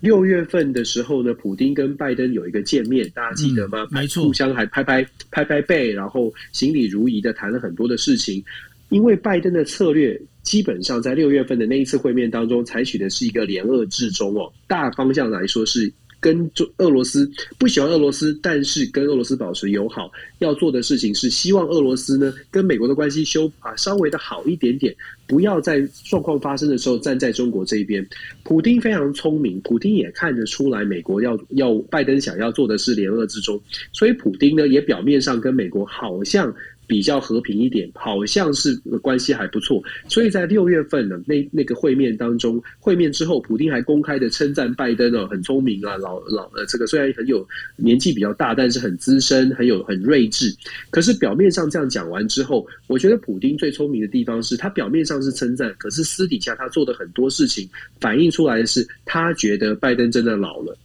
[0.00, 3.86] 六月份的时候呢，普丁跟拜登有一个见面，大家记得吗？
[3.90, 8.42] 没错，互相还拍拍拍拍背，然后行礼如仪的谈了很多的事情。
[8.88, 15.92] 因为拜登的策略基本上在六月份的那一次会面当中，采取的是一个联俄制中哦，大方向来说是。
[16.20, 17.28] 跟中俄罗斯
[17.58, 24.94] 不喜欢俄罗斯，但是跟俄罗斯保持友好，要做的事情是希望俄罗斯呢跟美国的关系修啊稍微的好一点点，
[25.26, 28.06] 不要在状况发生的时候站在中国这一边。
[28.44, 33.60] 普京非常聪明，普京也看得出来美国要要拜登想要做的是联俄之中，
[33.92, 36.54] 所以普京呢也表面上跟美国好像。
[36.90, 50.52] 比较和平一点，好像是关系还不错，所以在六月份呢，那那个会面当中，会面之后，普京还公开的称赞拜登哦，很聪明啊，老老呃，这个虽然很有年纪比较大，但是很资深，很有很睿智。
[50.90, 57.68] 可是表面上这样讲完之后，我觉得普京最聪明的地方是他表面上是称赞，可是私底下他做的很多事情
[58.00, 60.76] 反映出来的是，他觉得拜登真的老了。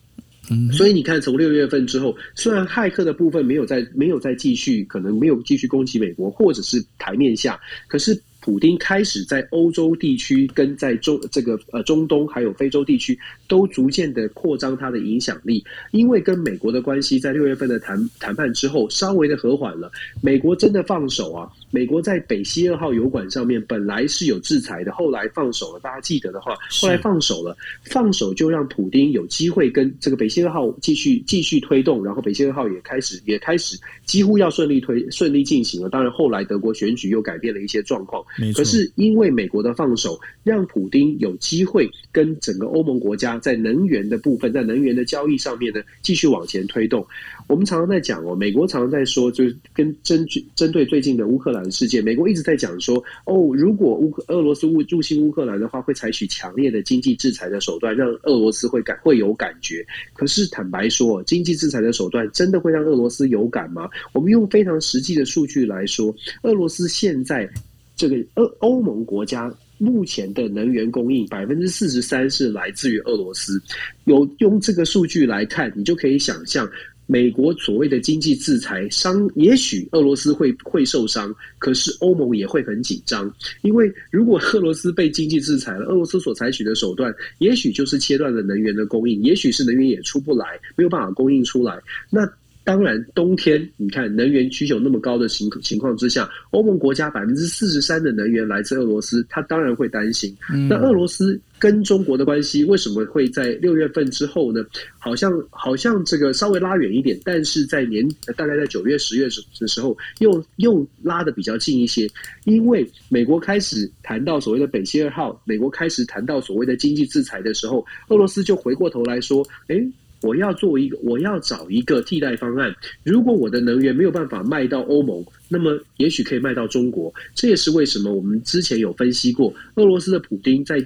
[0.72, 21.50] 所以你看，从六月份之后，虽然骇客的部分没有在没有再继续，可能没有继续攻击美国，或者是台面下，可是普丁开始在欧洲地区跟在中这个呃中东还有非洲地区都逐渐的扩张它的影响力，因为跟美国的关系在六月份的谈谈判之后稍微的和缓了，美国真的放手啊。
[21.72, 25.80] 美国在北溪二号油管上面本来是有制裁的，后来放手了。
[25.82, 35.90] 大家记得的话，后来放手了，放手就让普丁有机会跟这个北溪二号继续继续推动，然后北溪二号也开始也开始几乎要顺利推顺利进行了。
[35.90, 38.24] 当然后来德国选举又改变了一些状况，
[38.56, 47.06] 可是因为美国的放手，让普丁有机会跟整个欧盟国家在能源的部分，在能源的交易上面呢继续往前推动。
[47.48, 59.86] 我们常常在讲哦，美国常常在说，就是跟针针对最近的乌克兰事件，美国一直在讲说，哦，如果乌克俄罗斯入入侵乌克兰的话，会采取强烈的经济制裁的手段，让俄罗斯会感会有感觉。
[60.14, 63.88] 可是坦白说，经济制裁的手段真的会让俄罗斯有感吗？
[64.12, 67.48] 我们用非常实际的数据来说，俄罗斯现在
[67.96, 73.62] 这个欧欧盟国家目前的能源供应百分之四十三是来自于俄罗斯。
[74.06, 76.70] 有用这个数据来看，你就可以想象。
[77.08, 92.28] 美国所谓的经济制裁伤，也许俄罗斯会会受伤，可是欧盟也会很紧张，因为如果俄罗斯被经济制裁了，俄罗斯所采取的手段，也许就是切断了能源的供应，也许是能源也出不来，没有办法供应出来，那。
[92.66, 100.36] 当然，冬天你看能源需求那么高的情情况之下，欧盟国家百分之四十三的能源来自俄罗斯，他当然会担心。
[100.68, 104.66] 那俄罗斯跟中国的关系为什么会在六月份之后呢？
[104.98, 108.04] 好像好像这个稍微拉远一点，但是在年
[108.36, 109.28] 大概在九月、十月
[109.60, 112.10] 的时候，又又拉的比较近一些，
[112.46, 119.88] 因为美国开始谈到所谓的北溪二号，美国开始谈到所谓的经济制裁的时候，俄罗斯就回过头来说，哎。
[120.26, 122.76] 我要做一个，我要找一个替代方案。
[123.04, 127.14] 如果我的能源没有办法卖到欧盟，那么也许可以卖到中国。
[127.36, 130.84] 这也是为什么我们之前有分析过，俄罗斯的普丁在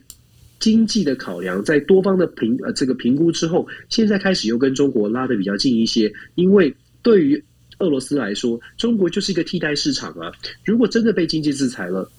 [0.60, 6.12] 经济的考量，在多方的评呃这个评估之后，现在开始又跟中国拉的比较近一些。
[6.36, 7.42] 因为对于
[7.80, 10.30] 俄罗斯来说，中国就是一个替代市场啊。
[10.66, 12.12] 如果真的被经济制裁了，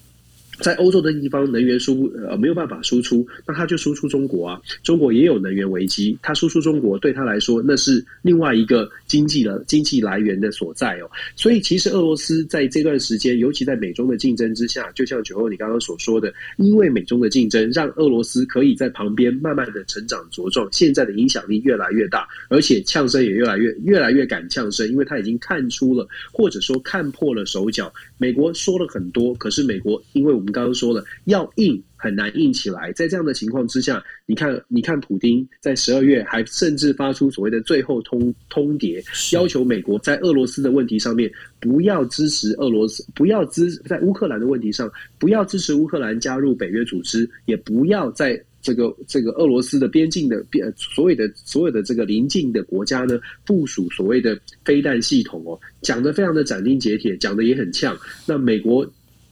[0.62, 4.60] 在欧洲的地方，能源输呃没有办法输出，那他就输出中国啊。
[4.82, 11.10] 中国也有能源危机，他输出中国对他来说，那是另外一个经济的经济来源的所在哦。
[11.34, 27.92] 所以，其实俄罗斯在这段时间，尤其在美中的竞争之下，就像九欧你刚刚所说的，因为美中的竞争，让俄罗斯可以在旁边慢慢的成长茁壮，现在的影响力越来越大，而且呛声也越来越越来越敢呛声，因为他已经看出了，或者说看破了手脚。
[28.20, 32.92] 美国说了很多，可是美国因为我们刚刚说了，要硬很难硬起来。
[32.92, 39.02] 在这样的情况之下，你看，你看，普京在十二月还甚至发出所谓的最后通通牒，
[39.34, 48.38] 要求美国在俄罗斯的问题上面不要支持俄罗斯，不要支在乌克兰的问题上不要支持乌克兰加入北约组织，也不要在。
[48.62, 57.98] 这个这个俄罗斯的边境的边所有的所有的这个邻近的国家呢，部署所谓的飞弹系统哦，讲的非常的斩钉截铁，讲的也很呛。
[58.26, 58.86] 那美国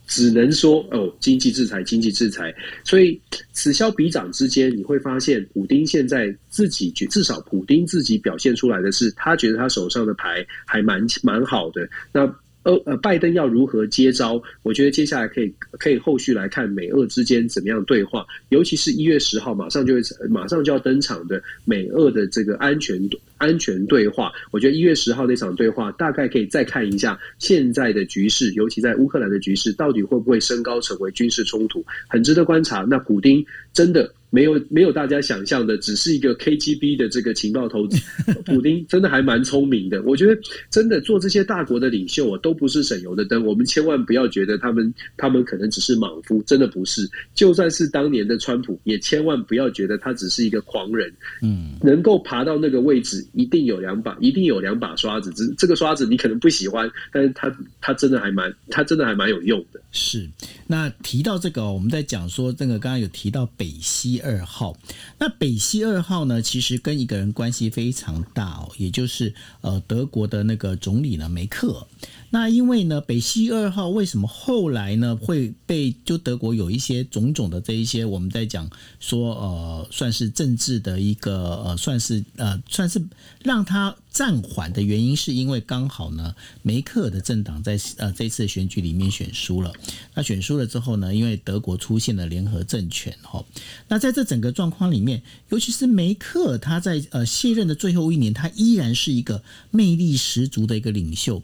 [0.06, 2.54] 只能说哦，经济制裁，经济制裁。
[2.84, 3.20] 所以
[3.52, 11.88] 此消彼长之间，你会发现，普丁现在自己至少普丁自己表现出来的是，他觉得他手上的牌还蛮蛮好的。
[12.12, 12.34] 那。
[12.68, 14.40] 呃呃，拜登要如何接招？
[14.62, 23.00] 我觉得接下来可以可以后续来看美俄之间怎么样对话，尤其是一月十号马上就会马上就要登场的美俄的这个安全
[23.38, 24.30] 安全对话。
[24.50, 32.86] 我觉得一月十号那场对话大概可以再看一下现在的局势，尤其在乌克兰的局势，到底会不会升高成为军事冲突，很值得观察。
[32.88, 34.12] 那普丁真的。
[34.30, 37.96] 没有没有大家想象的，只是一个 KGB 的这个情报投资。
[38.44, 43.42] 普丁真的还蛮聪明的，我觉得真的做这些大国的领袖啊，都不是省油的灯。
[43.46, 47.08] 我们千万不要觉得他们他们可能只是莽夫，真的不是。
[47.34, 51.10] 就算是当年的川普，也千万不要觉得他只是一个狂人。
[51.40, 55.32] 嗯，能够爬到那个位置，一定有两把，一定有两把刷子。
[55.32, 59.80] 只这个刷子你可能不喜欢，但是它它真的还蛮它真的还蛮有用的。
[59.90, 60.28] 是。
[60.66, 64.18] 那提到这个，我们在讲说这个，刚刚有提到北溪。
[64.18, 64.76] 二号，
[65.18, 66.42] 那北溪二号呢？
[66.42, 71.86] 其实跟一个人关系非常大哦，也就是呃德国的那个总理呢梅克。
[72.30, 78.68] 那因为呢，北溪二号为什么后来呢会被就德国有一些种种的这一些我们在讲
[79.00, 83.02] 说呃算是政治的一个呃算是呃算是
[83.42, 89.72] 让他暂缓的原因，是因为刚好呢梅克尔的政党在呃这次选举里面选输了。
[90.14, 93.42] 那选输了之后呢，因为德国出现了联合政权哈，
[93.88, 101.42] 那在这整个状况里面，尤其是梅克尔他在呃卸任的最后一年，他依然是一个魅力十足的一个领袖。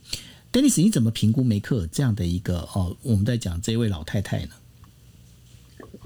[0.54, 2.96] Dennis，你怎么评估梅克尔这样的一个哦？
[3.02, 4.50] 我们在讲这位老太太呢？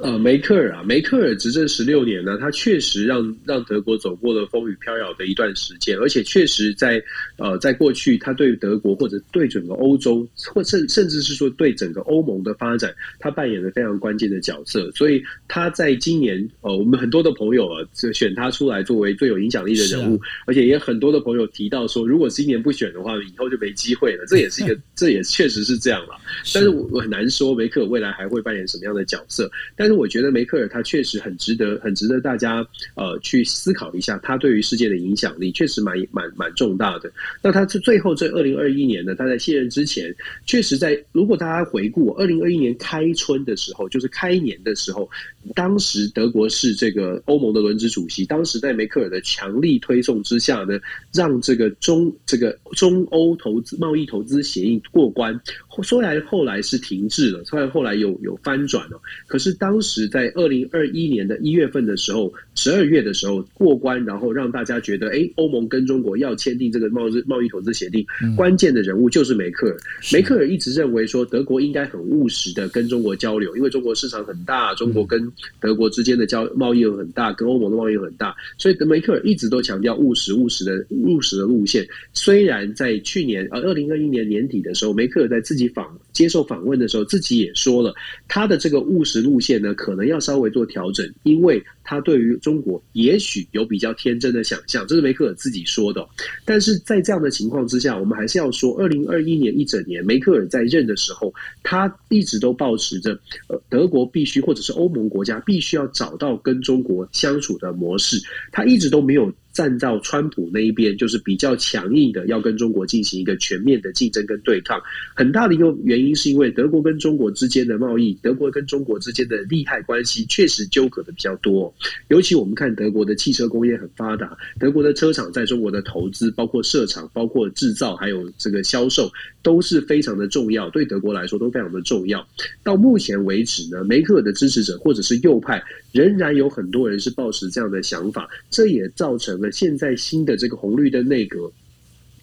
[0.00, 7.02] 呃，梅克尔啊，梅克尔执政十六年呢，他确实让让德国走过了风雨飘摇的一段时间，而且确实在
[7.36, 14.88] 呃，在过去，他对德国或者对整个欧洲，或甚甚至是说对整个欧盟的发展，他扮演了非常关键的角色。
[14.92, 24.24] 所以他在今年，呃，我们很多的朋友啊，就选他出来作为最有影响力的人物，而且也很多的朋友提到说，如果今年不选的话，以后就没机会了。
[24.28, 26.14] 这也是一个， 这也确实是这样了。
[26.54, 29.87] 但是我很难说梅克尔未来还会扮演什么样的角色，但。
[29.88, 32.58] 但是我觉得梅克尔他确实很值得，很值得大家
[32.94, 37.10] 呃去思考一下，他对于世界的影响力确实蛮蛮蛮重大的。
[37.42, 40.14] 那他是最后这二零二一年呢，他在卸任之前，
[40.44, 45.08] 确实在如果大家回顾二零二一年开春的时候，就是开年的时候，
[45.54, 50.78] 当时德国是这个欧盟的轮值主席，当时在梅克尔的强力推送之下呢，
[51.12, 55.38] 让这个中这个中欧投资贸易投资协议过关。
[55.84, 68.04] 虽然后来是停滞了，虽然后来有有翻转了，可是当时在二零二一年的一月份的时候，十二月的时候过关，然后让大家觉得，哎，欧盟跟中国要签订这个贸易贸易投资协定，
[68.36, 69.76] 关键的人物就是梅克尔。
[70.12, 81.86] 梅克尔一直认为说，德国应该很务实的跟中国交流，因为中国市场很大，中国跟德国之间的交贸易又很大，跟欧盟的贸易又很大，所以梅克尔一直都强调务实务实的务实的路线。
[82.12, 87.94] 虽然在去年呃二零二一年年底的时候，梅克尔在自己访接受访问的时候，自己也说了，
[88.28, 96.06] 他的这个务实路线呢，可能要稍微做调整，因为他对于中国也许有比较天真的想象，这是梅克尔自己说的。
[96.44, 101.32] 但是在这样的情况之下，我们还是要说，二零二一年一整年，梅克尔在任的时候，
[101.62, 103.18] 他一直都保持着，
[103.48, 108.20] 呃，德国必须或者是欧盟国家必须要找到跟中国相处的模式，
[108.52, 109.32] 他一直都没有。
[109.50, 114.80] 站到川普那一边，就是比较强硬的，要跟中国进行一个全面的竞争跟对抗。
[115.16, 121.74] 很大的一个原因是因为德国跟中国之间的贸易，德国跟中国之间的利害关系确实纠葛的比较多。
[122.08, 129.10] 尤其我们看德国的汽车工业很发达，德国的车厂在中国的投资，包括设厂、包括制造，还有这个销售，
[129.42, 132.26] 都是非常的重要，对德国来说都非常的重要。
[132.62, 135.62] 到目前为止呢，梅克尔的支持者或者是右派，
[135.92, 139.52] 仍然有很多人是抱持这样的想法，这也造成了。
[139.52, 141.50] 现在新的这个红绿灯内阁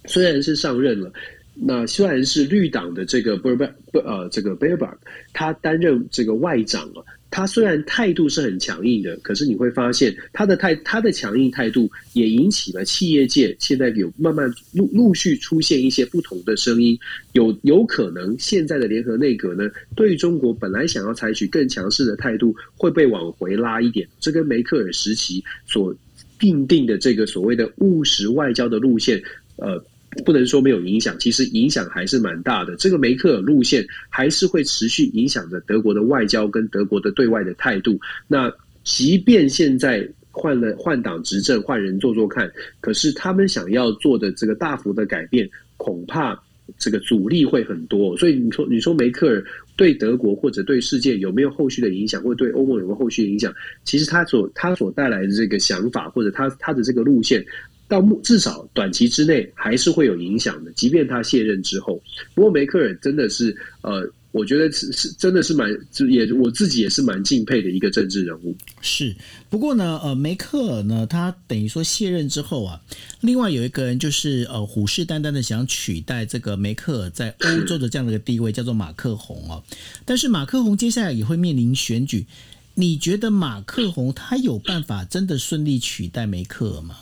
[0.06, 1.12] 虽然是上任了，
[1.54, 4.94] 那虽然是绿党的这个 Berber 呃这个 Berber，
[5.34, 7.06] 他担任这个外长了。
[7.36, 16.98] 他虽然态度是很强硬的，可是你会发现他的态他的强硬态度也引起了企业界现在有慢慢陆陆续出现一些不同的声音。
[17.34, 24.08] 有有可能现在的联合内阁呢，对中国本来想要采取更强势的态度，会被往回拉一点。
[24.22, 25.94] 这跟梅克尔时期所
[26.40, 29.22] 定定的这个所谓的务实外交的路线，
[29.58, 29.84] 呃，
[30.24, 32.76] 不能说没有影响，其实影响还是蛮大的。
[32.76, 38.00] 这个梅克尔路线还是会持续影响着德国的外交跟德国的对外的态度。
[38.28, 38.52] 那
[38.84, 46.40] 即便现在换了换党执政，换人做做看，可是他们想要做的这个大幅的改变，恐怕。
[46.80, 49.46] 这个阻力会很多，所以你说你说梅克尔
[49.76, 53.54] 对德国或者对世界有没有后续的影响，或者对欧盟有没有后续的影响？
[53.84, 57.46] 其实他所他所带来的这个想法，或者他他的这个路线，
[57.88, 62.02] 到目至少短期之内还是会有影响的，即便他卸任之后。
[62.34, 64.08] 不过梅克尔真的是呃。
[64.36, 68.54] 我觉得是是真的是蛮就，也我自己也是蛮敬佩的一个政治人物。
[68.82, 69.16] 是，
[69.50, 72.82] 不过呢，呃，梅克尔呢，他等于说卸任之后啊，
[73.22, 79.64] 另外有一个人就是呃，虎视眈眈的想取代这个梅克尔在欧洲的这样的一个地位，叫做马克宏哦。
[80.04, 82.26] 但是马克宏接下来也会面临选举，
[82.74, 86.98] 你觉得马克宏他有办法真的顺利取代梅克尔吗？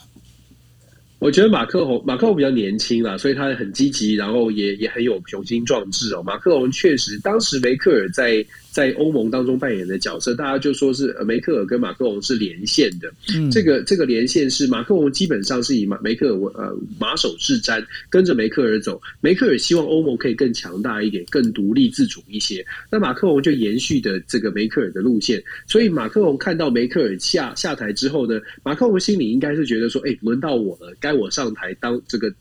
[1.23, 6.21] 我觉得马克宏马克宏比较年轻啦，所以他很积极，然后也也很有雄心壮志哦。
[6.21, 8.45] 马克宏确实，当时梅克尔在。
[8.73, 13.13] 在欧盟当中扮演的角色，大家就说是梅克尔跟马克龙是连线的。
[13.35, 18.99] 嗯，这个这个连线是马克龙基本上是以马梅克尔为呃马首是瞻，跟着梅克尔走。
[19.21, 22.65] 梅克尔希望欧盟可以更强大一点，更独立自主一些。
[22.91, 25.41] 那马克龙就延续的这个梅克尔的路线。
[25.67, 32.33] 所以马克龙看到梅克尔下下台之后呢，马克龙心里应该是觉得说，哎，轮到我了，该我上台当这个。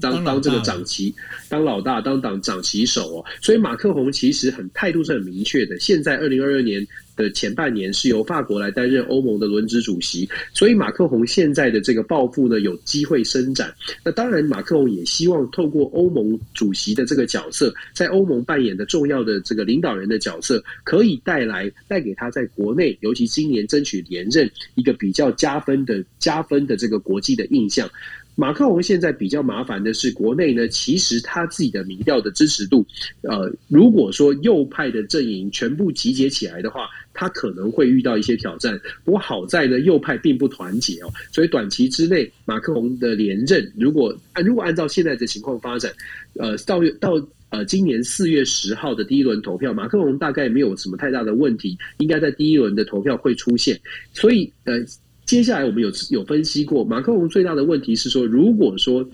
[0.00, 1.14] 当当这个掌旗，
[1.48, 5.78] 当老大，当党长旗手哦，所以马克宏其实很态度是很明确的。
[5.78, 13.72] 现在二零二二年的前半年是由法国来担任欧盟的轮值主席，所以马克宏现在的这个抱负呢，有机会伸展。
[14.04, 27.88] 那当然，马克宏也希望透过欧盟主席的这个角色，在欧盟扮演的重要的这个领导人的角色，可以带来带给他在国内，尤其今年争取连任一个比较加分的加分的这个国际的印象。
[28.36, 32.86] 马克龙现在比较麻烦的是，国内呢，其实他自己的民调的支持度，
[33.22, 36.86] 呃，如果说右派的阵营全部集结起来的话。
[37.18, 38.78] 他可能会遇到一些挑战。
[39.02, 45.90] 不过好在呢，右派并不团结哦，所以短期之内，马克龙的连任，如果按如果按照现在的情况发展，
[46.34, 47.12] 呃，到到
[47.48, 53.80] 呃今年四月十号的第一轮投票，马克龙大概没有什么太大的问题，应该在第一轮的投票会出现。
[54.12, 54.84] 所以呃，
[55.26, 59.06] 接下来我们有有分析过，马克龙最大的问题是说，如果说。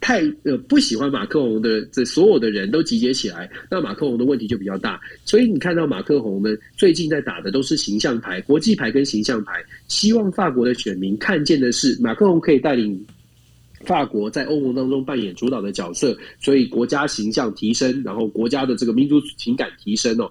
[0.00, 5.00] 太呃不喜欢马克龙的这所有的人都集结起来，那马克龙的问题就比较大。
[5.24, 13.02] 所以你看到马克龙呢，最近在打的都是形象牌、国际牌跟形象牌，希望法国的选民看见的是马克龙可以带领
[13.86, 20.30] 法国在欧盟当中扮演主导的角色，所以国家形象提升，然后国家的这个民族情感提升哦。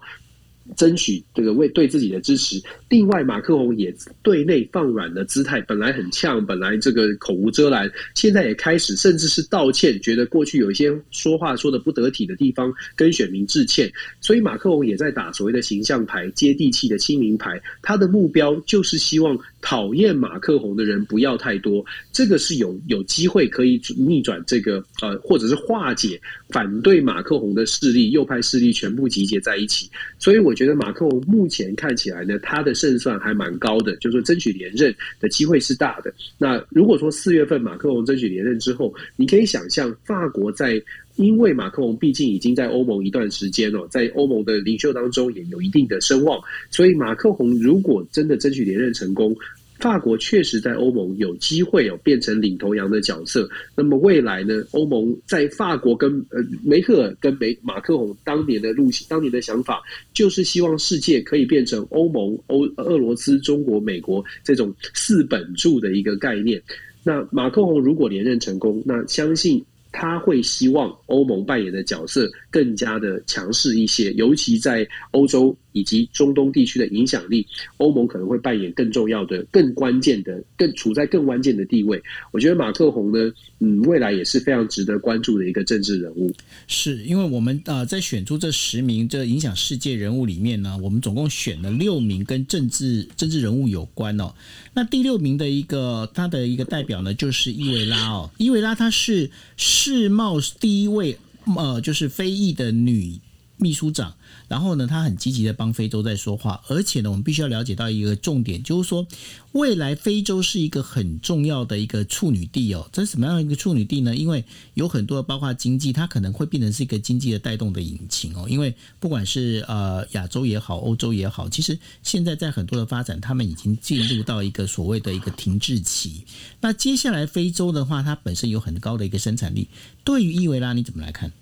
[0.76, 2.62] 争取这个为对自己的支持。
[2.88, 13.92] 另外，马克龙也对内放软的姿态，本来很呛，本来这个口无遮拦，现在也开始甚至是道歉，觉得过去有一些说话说的不得体的地方，跟选民致歉。
[14.20, 17.60] 所以，马克龙也在打所谓的形象牌、接地气的亲民牌。
[17.82, 21.84] 他的目标就是希望讨厌马克龙的人不要太多。
[22.12, 29.90] 这个是有有机会可以逆转这个呃，或者是化解反对马克龙的势力、右派势力全部集结在一起。
[30.18, 30.54] 所以，我。
[30.54, 36.14] 觉得马克龙目前看起来呢，他的胜算还蛮高的，就是说争取连任的机会是大的。
[36.38, 40.80] 那如果说四月份马克龙争取连任之后，你可以想象法国在，
[41.16, 46.40] 因为马克龙毕竟已经在欧盟一段时间了，在欧盟的领袖当中也有一定的声望，
[46.70, 49.34] 所以马克龙如果真的争取连任成功。
[49.80, 53.46] 法国确实在欧盟有机会哦变成领头羊的角色。
[53.76, 54.62] 那么未来呢？
[54.70, 59.82] 欧盟在法国跟呃梅克尔跟梅马克龙当年的路线，当年的想法
[60.14, 66.62] 就是希望世界可以变成欧盟、欧俄罗斯、中国、美国这种四本柱的一个概念。
[67.02, 69.62] 那马克龙如果连任成功，那相信。
[69.96, 77.46] 他会希望欧盟扮演的角色更加的强势一些，尤其在欧洲以及中东地区的影响力，
[77.76, 82.02] 欧盟可能会扮演更重要的、更关键的、更处在更关键的地位。
[82.32, 86.32] 我觉得马克宏呢，嗯，未来也是非常值得关注的一个政治人物。
[86.66, 94.32] 是因为我们呃在选出这十名这影响世界人物里面呢，我们总共选了六名跟政治政治人物有关哦。
[94.72, 99.30] 那第六名的一个他的一个代表呢，就是伊维拉哦，伊维拉她是。
[99.56, 101.16] 世贸第一位，
[101.56, 103.18] 呃，就是非裔的女
[103.56, 104.14] 秘书长。
[104.48, 106.62] 然后呢，他很积极的帮非洲在说话。
[106.68, 109.06] 而且呢，我们必须要了解到一个重点，就是说，
[109.52, 112.88] 未来非洲是一个很重要的一个处女地哦。
[112.92, 114.14] 这是什么样的一个处女地呢？
[114.14, 118.46] 因为有很多的包括经济，它可能会变成是一个经济的带动的引擎哦。
[118.48, 126.24] 因为不管是呃亚洲也好，欧洲也好，其实现在在很多的发展，他们已经进入到一个所谓的一个停滞期。
[126.60, 129.68] 那接下来非洲的话，它本身有很高的一个生产力。
[130.04, 131.32] 对于伊维拉，你怎么来看？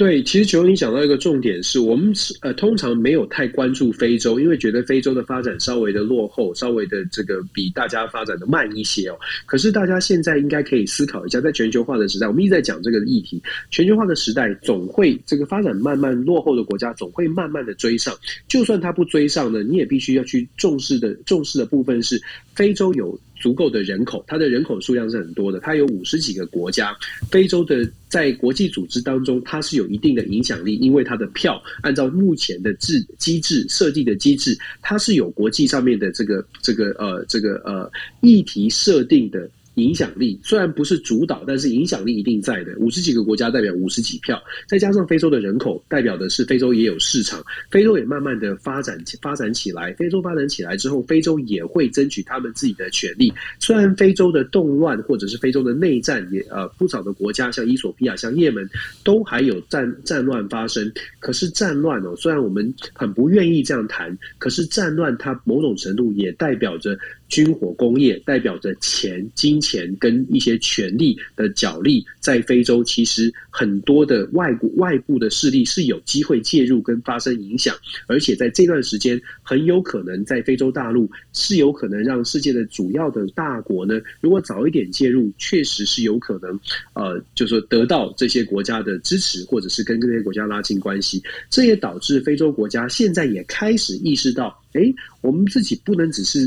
[0.00, 9.18] 对，其实球你讲到一个重点是，我们呃通常没有太关注非洲，因为觉得非洲的发展稍微的落后，稍微的这个比大家发展的慢一些哦。
[9.44, 18.16] 可是大家现在应该可以思考一下，在全球化的时代，我们一直在讲这个议题，全球化的时代总会这个发展慢慢落后的国家总会慢慢的追上，
[18.48, 22.18] 就算他不追上呢，你也必须要去重视的重视的部分是
[22.54, 23.20] 非洲有。
[23.40, 26.96] 足够的人口，它的人口数量是很多的，它有五十几个国家。
[27.30, 39.48] 非洲的在国际组织当中，它是有一定的影响力，因为它的票按照目前的制机制设计的机制，它是有国际上面的这个这个呃这个呃议题设定的。
[39.80, 42.74] 影响力虽然不是主导，但是影响力一定在的。
[42.76, 49.92] 五十几个国家代表五十几票，再加上非洲的人口，代表的是非洲也有市场，非洲也慢慢的发展发展起来。
[49.94, 53.32] 非洲发展起来之后，非洲也会争取他们自己的权利。
[53.58, 58.68] 虽然非洲的动乱或者是非洲的内战也呃不少的国家，像伊索比亚、像也门，
[59.02, 60.90] 都还有战战乱发生。
[61.18, 66.98] 可是战乱哦，虽然我们很不愿意这样谈，可是战乱它某种程度也代表着。
[67.30, 77.74] 军火工业代表着钱、金钱跟一些权力的角力，在非洲其实很多的外国外部的势力是有机会介入跟发生影响，
[78.06, 86.60] 而且在这段时间很有可能在非洲大陆是有可能让世界的主要的大国呢，如果早一点介入，确实是有可能，
[86.92, 91.22] 呃，就是得到这些国家的支持，或者是跟这些国家拉近关系。
[91.48, 94.56] 这也导致非洲国家现在也开始意识到。
[94.72, 94.82] 哎，
[95.20, 96.42] 我们自己不能只是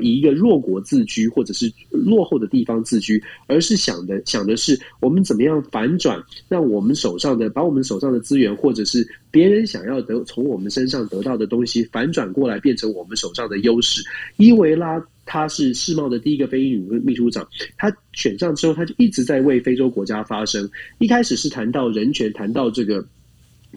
[0.00, 14.02] 以一个弱国自居，或者是落后的地方自居，而是想的想的是我们怎么样反转，让我们手上的把我们手上的资源，或者是别人想要得从我们身上得到的东西，反转过来变成我们手上的优势。
[14.36, 17.46] 伊维拉他是世贸的第一个非裔女秘书长，
[17.76, 20.68] 他选上之后，他就一直在为非洲国家发声。
[20.98, 23.04] 一开始是谈到人权，谈到这个。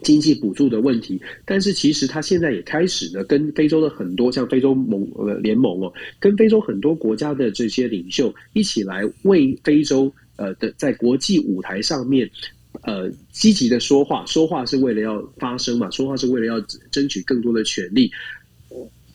[0.02, 10.10] 经济补助的问题，但是其实他现在也开始呢，跟非洲的很多像非洲盟呃联盟哦，跟非洲很多国家的这些领袖一起来为非洲
[10.42, 12.28] 呃的在国际舞台上面
[12.82, 18.10] 呃积极的说话，说话是为了要发声嘛，说话是为了要争取更多的权利。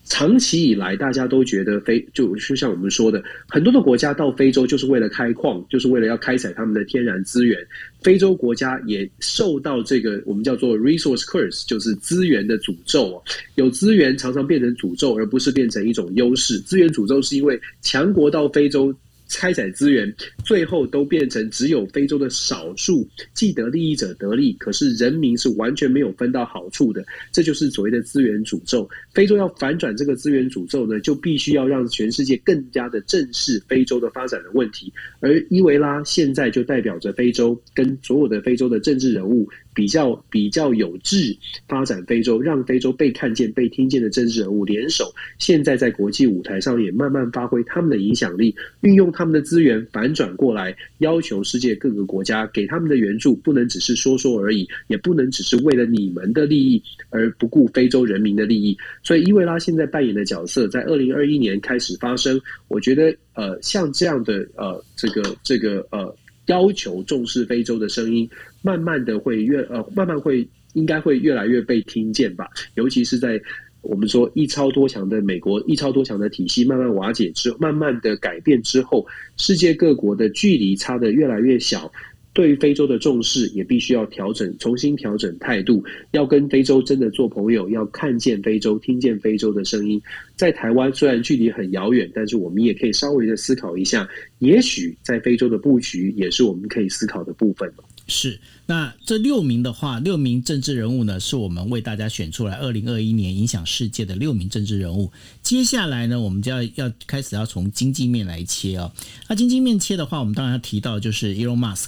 [0.10, 7.60] 长期以来，大家都觉得非就就像我们说的，很多的国家到非洲就是为了开矿，就是为了要开采他们的天然资源。
[8.02, 13.22] 非洲国家也受到这个我们叫做 resource curse，就是资源的诅咒。
[13.56, 16.58] 有资源常常变成诅咒，而不是变成一种优势。
[16.60, 18.96] 资源诅咒是因为强国到非洲。
[19.30, 20.14] 开采资源，
[20.46, 27.06] 最后都变成只有非洲的少数既得利益者得利，可是人民是完全没有分到好处的。
[27.32, 28.90] 这就是所谓的资源诅咒。
[29.14, 34.92] 非洲要反转这个资源诅咒呢，就必须要让全世界更加的正视非洲的发展的问题。
[35.20, 39.48] 而伊维拉现在就代表着非洲，跟所有的非洲的政治人物。
[39.78, 58.76] 比较比较有志发展非洲，让非洲被看见、被听见的政治人物联手，现在在国际舞台上也慢慢发挥他们的影响力，运用他们的资源反转过来，要求世界各个国家给他们的援助，不能只是说说而已，也不能只是为了你们的利益而不顾非洲人民的利益。
[59.04, 66.16] 所以伊维拉现在扮演的角色，在二零二一年开始发生，我觉得呃，像这样的呃，这个这个呃。
[66.48, 68.30] 要求重视非洲的声音，
[68.62, 72.48] 慢慢的会越呃，慢慢会应该会越来越被听见吧。
[72.76, 73.40] 尤其是在
[73.82, 79.06] 我们说一超多强的美国一超多强的体系慢慢瓦解之，慢慢的改变之后，
[79.38, 81.92] 世界各国的距离差的越来越小。
[82.38, 90.00] 对于非洲的重视，也必须要调整，重新调整态度，要跟非洲真的做朋友，要看见非洲，听见非洲的声音。
[90.36, 94.08] 在台湾虽然距离很遥远，但是我们也可以稍微的思考一下，
[94.38, 97.68] 也许在非洲的布局也是我们可以思考的部分。
[98.06, 105.12] 是，那这六名的话，六名政治人物呢，是我们为大家选出来，二零二一年影响世界的六名政治人物。
[105.42, 108.92] 接下来呢，我们就要要开始要从经济面来切哦。
[109.28, 111.88] 那经济面切的话，我们当然要提到就是 Elon Musk。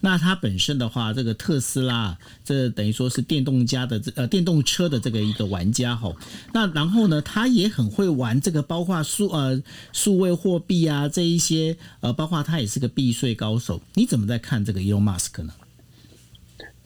[0.00, 6.12] 那他本身的话，这个特斯拉，这等于说是电动家的这呃电动车的这个一个玩家哈。
[6.52, 9.62] 那然后呢，他也很会玩这个，包括数呃
[9.92, 13.80] 数位货币啊这一些呃，包括他也是个避税高手。
[13.94, 15.52] 你怎么在看这个 Elon Musk 呢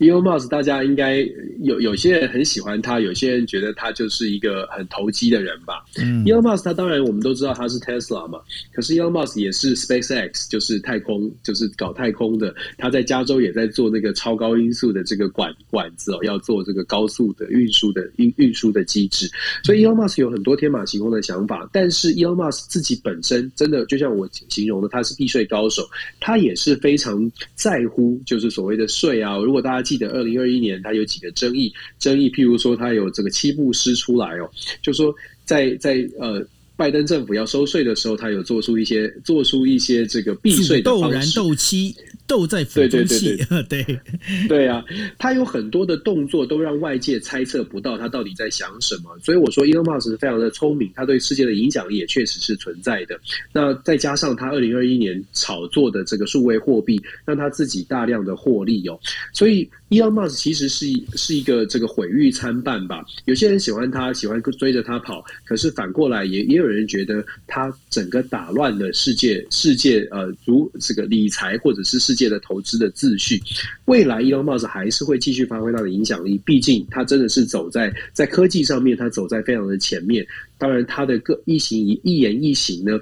[0.01, 1.19] ？Elon Musk，大家应该
[1.63, 5.85] 有有些人很喜欢他，有些人觉得他就是一个很投机的人吧。
[5.95, 8.41] Elon Musk，他当然我们都知道他是 Tesla 嘛，
[8.73, 12.55] 可是 Elon Musk 也是 SpaceX，就是太空，就是搞太空的。
[12.79, 19.31] 他在加州也在做那个超高音速的这个管管子哦，要做这个高速的运输的运运输的机制。
[19.63, 25.87] 所以 Elon Musk 有很多天马行空的想法，但是 Elon Musk 自己本身真的就像我形容的，他是避税高手，
[26.19, 29.37] 他也是非常在乎就是所谓的税啊。
[29.37, 34.49] 如果大家记得二零二一年，他有几个争议，争议譬如说，他有这个七步诗出来哦，
[34.81, 35.13] 就说
[35.45, 41.93] 在在呃，拜登政府要收税的时候，他有做出一些做出一些这个避税的斗然斗妻。
[42.31, 43.37] 斗在府中戏，
[43.69, 43.85] 对
[44.47, 44.85] 对啊，
[45.19, 53.19] 他有很多的动作都让外界猜测不到他到底在想什么，所以我说，Elon Musk 是非常的聪明，他对世界的影响力也确实是存在的。
[53.53, 58.97] 那再加上他二零二一年炒作的这个数位货币，让他自己大量的获利哦，
[59.33, 63.05] 所以 Elon Musk 其实是是一个这个毁誉参半吧。
[63.25, 72.15] 有些人喜欢他，喜欢追着他跑，可是反过来也也有人觉得他整个打乱了世界世界呃如这个理财或者是世。
[72.20, 73.41] 界的投资的秩序，
[73.85, 76.37] 未来 Elon Musk 还是会继续发挥他的影响力。
[76.45, 80.27] 毕竟他真的是走在在科技上面，他走在非常的前面。
[80.59, 82.99] 当然，他的各一行一一言一行呢，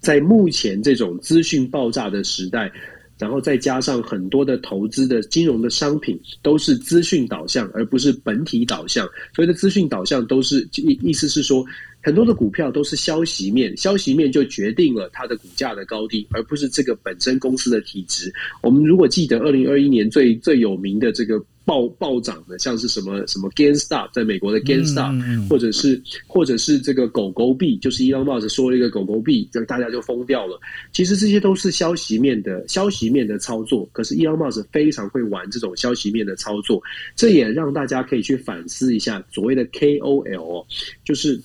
[0.00, 2.70] 在目前这种资讯爆炸的时代，
[3.18, 9.04] 然后再加上很多的投资的金融的商品都是资讯导向，而不是本体导向。
[9.34, 11.64] 所谓的资讯导向，都是意意思是说。
[12.02, 18.32] 很多的股票都是消息面，消息面就决定了它的股价的高低，而不是这个本身公司的体质。
[18.60, 30.60] 我们如果记得二零二一年最最有名的这个暴暴涨的，像是什么什么 GameStar，在美国的 GameStop，或者是或者是这个狗狗币，就是 Elon Musk 说了一个狗狗币，这大家就疯掉了。
[30.92, 36.82] 其实这些都是消息面的消息面的操作，可是 Elon Musk 非常会玩这种消息面的操作，
[37.14, 40.66] 这也让大家可以去反思一下所谓的 KOL，
[41.04, 41.40] 就是。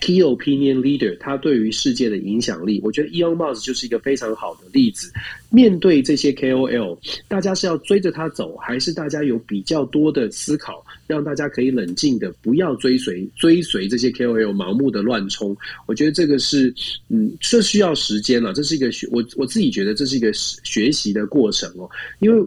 [0.00, 5.10] Key opinion leader，他对于世界的影响力，我觉得 Elon Musk 就是一个非常好的例子。
[5.50, 15.56] 面对这些 KOL，大家是要追着他走，还是大家有比较多的思考，让大家可以冷静的，不要追随追随这些 KOL 盲目的乱冲？
[15.86, 16.72] 我觉得这个是，
[17.08, 21.88] 嗯，这需要时间了，这是一个学我我自己觉得这是一个学习的过程哦，
[22.20, 22.46] 因为。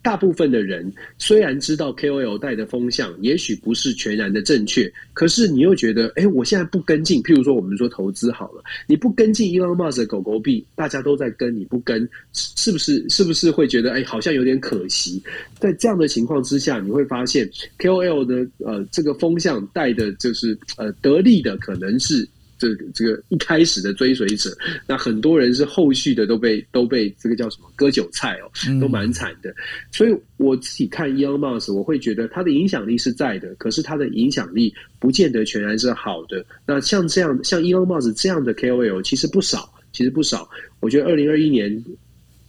[0.00, 7.22] 大部分的人虽然知道 KOL 带的风向也许不是全然的正确，可是你又觉得，哎，我现在不跟进。
[7.22, 13.06] 譬如说，我们说投资好了，你不跟进 Elon Musk 的狗狗币，大家都在跟，你不跟，是不是？
[13.08, 15.22] 是不是会觉得，哎，好像有点可惜？
[15.58, 22.26] 在这样的情况之下，你会发现 KOL 的呃这个风向带的，就是呃得利的可能是。
[22.58, 24.50] 这这个一开始的追随者，
[24.86, 28.50] 那很多人是后续的都被都被这个叫什么割韭菜哦，
[28.80, 29.54] 都蛮惨的。
[29.92, 36.44] 所以我自己看 Elon Musk，我会觉得他的影响力是在的，可是他的影响力不见得全然是好的。
[36.66, 40.48] 那像这样像 Elon Musk 这样的 KOL 其实不少，其实不少。
[40.80, 41.84] 我觉得二零二一年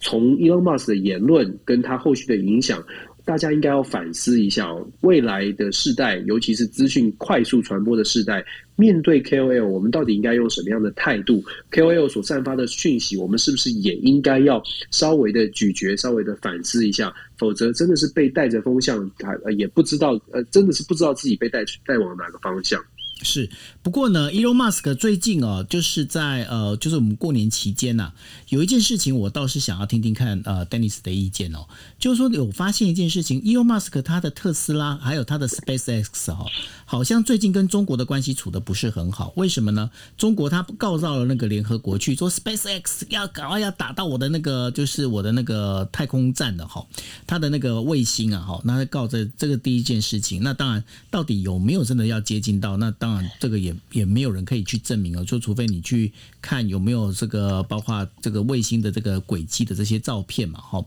[0.00, 2.84] 从 Elon Musk 的言论跟他后续的影响。
[3.24, 8.44] 大家应该要反思一下哦，未来的世代，尤其是资讯快速传播的世代，
[8.76, 17.12] 面对 KOL，我们到底应该用什么样的态度？KOL 所散发的讯息，我们是不是也应该要稍微的咀嚼，稍微的反思一下？
[17.36, 19.10] 否则，真的是被带着风向，
[19.44, 22.82] 呃也不知道，呃，真的是不知道自己被带带往哪个方向。
[23.22, 23.50] 是，
[23.82, 28.12] 不过呢，Elon Musk 最近哦，就是在呃，就是我们过年期间呐，
[28.48, 31.66] 有一件事情我倒是想要听听看呃，Dennis 的意见哦，
[31.98, 36.46] 就是说有发现一件事情，Elon Musk 他的特斯拉还有他的 SpaceX 哈，
[36.86, 39.90] 好像最近跟中国的关系处的不是很好，为什么呢？
[40.16, 46.86] 中国他告到了那个联合国去，说 SpaceX 要赶快要打到我的那个就是我的那个太空站的哈，
[47.26, 53.09] 他的那个卫星啊哈，那告这这个第一件事情，那当然到底有没有真的要接近到那当。
[53.38, 60.84] 这个也也没有人可以去证明啊，就除非你去看有没有这个包括这个卫星的这个轨迹的这些照片嘛，哈。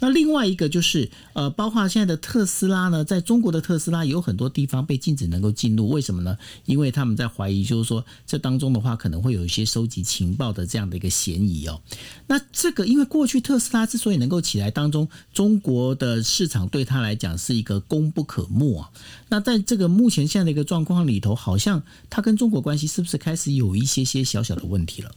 [0.00, 6.36] 那另外一个就是呃，包括现在的特斯拉呢，在中国的特斯拉有很多地方被禁止能够进入，为什么呢？
[6.64, 11.80] 因为他们在怀疑，就是说这当中的话可能会有一些收集情报的这样的一个嫌疑哦。
[12.26, 18.90] 那这个因为过去特斯拉之所以能够起来，当中中国的市场对他来讲是一个功不可没啊。
[19.28, 25.10] 那在这个目前现在的一个状况里头，好像他跟中国关系是不是开始有一些些小小的问题了？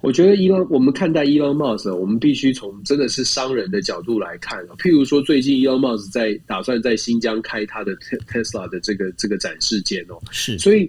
[0.00, 4.64] 我觉得伊隆，我们看待伊隆马斯，我们必须从真的是商人的角度来看。
[4.78, 10.88] 譬如说，最近伊隆马斯在打算在新疆开他的特特斯拉的这个这个展示间哦，是，所以。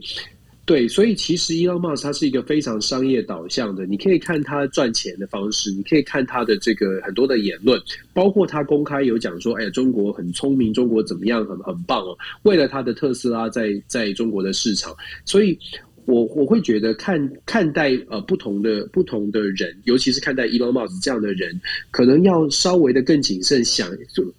[0.66, 3.86] 对，所以其实 Elon Musk 他是一个非常商业导向的。
[3.86, 7.78] 你可以看他赚钱的方式，你可以看他的这个很多的言论，
[8.14, 15.60] 包括他公开有讲说：“哎呀，中国很聪明，中国怎么样，很很棒哦。”为了他的特斯拉在在中国的市场，所以
[16.06, 21.60] 我我会觉得看看待呃不同的不同的人，尤其是看待 Elon Musk 这样的人，
[21.92, 23.90] 可能要稍微的更谨慎，想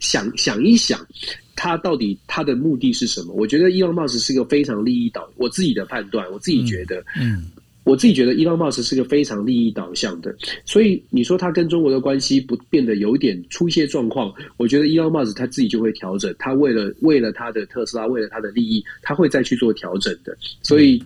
[0.00, 1.06] 想想一想。
[1.56, 3.32] 他到底他的目的是什么？
[3.32, 7.44] 我觉得伊朗马斯是个非常利益导，我自己的判断，我自己觉得，嗯，
[7.84, 10.34] 我自己觉得伊朗马斯是个非常利益导向的。
[10.64, 20.36] 所以你说他跟中国的关系不变得有点出一些状况，我觉得伊朗马斯他自己就会调整，他为了为了他的特斯拉，为了他的利益，他会再去做调整的。
[20.60, 21.00] 所以。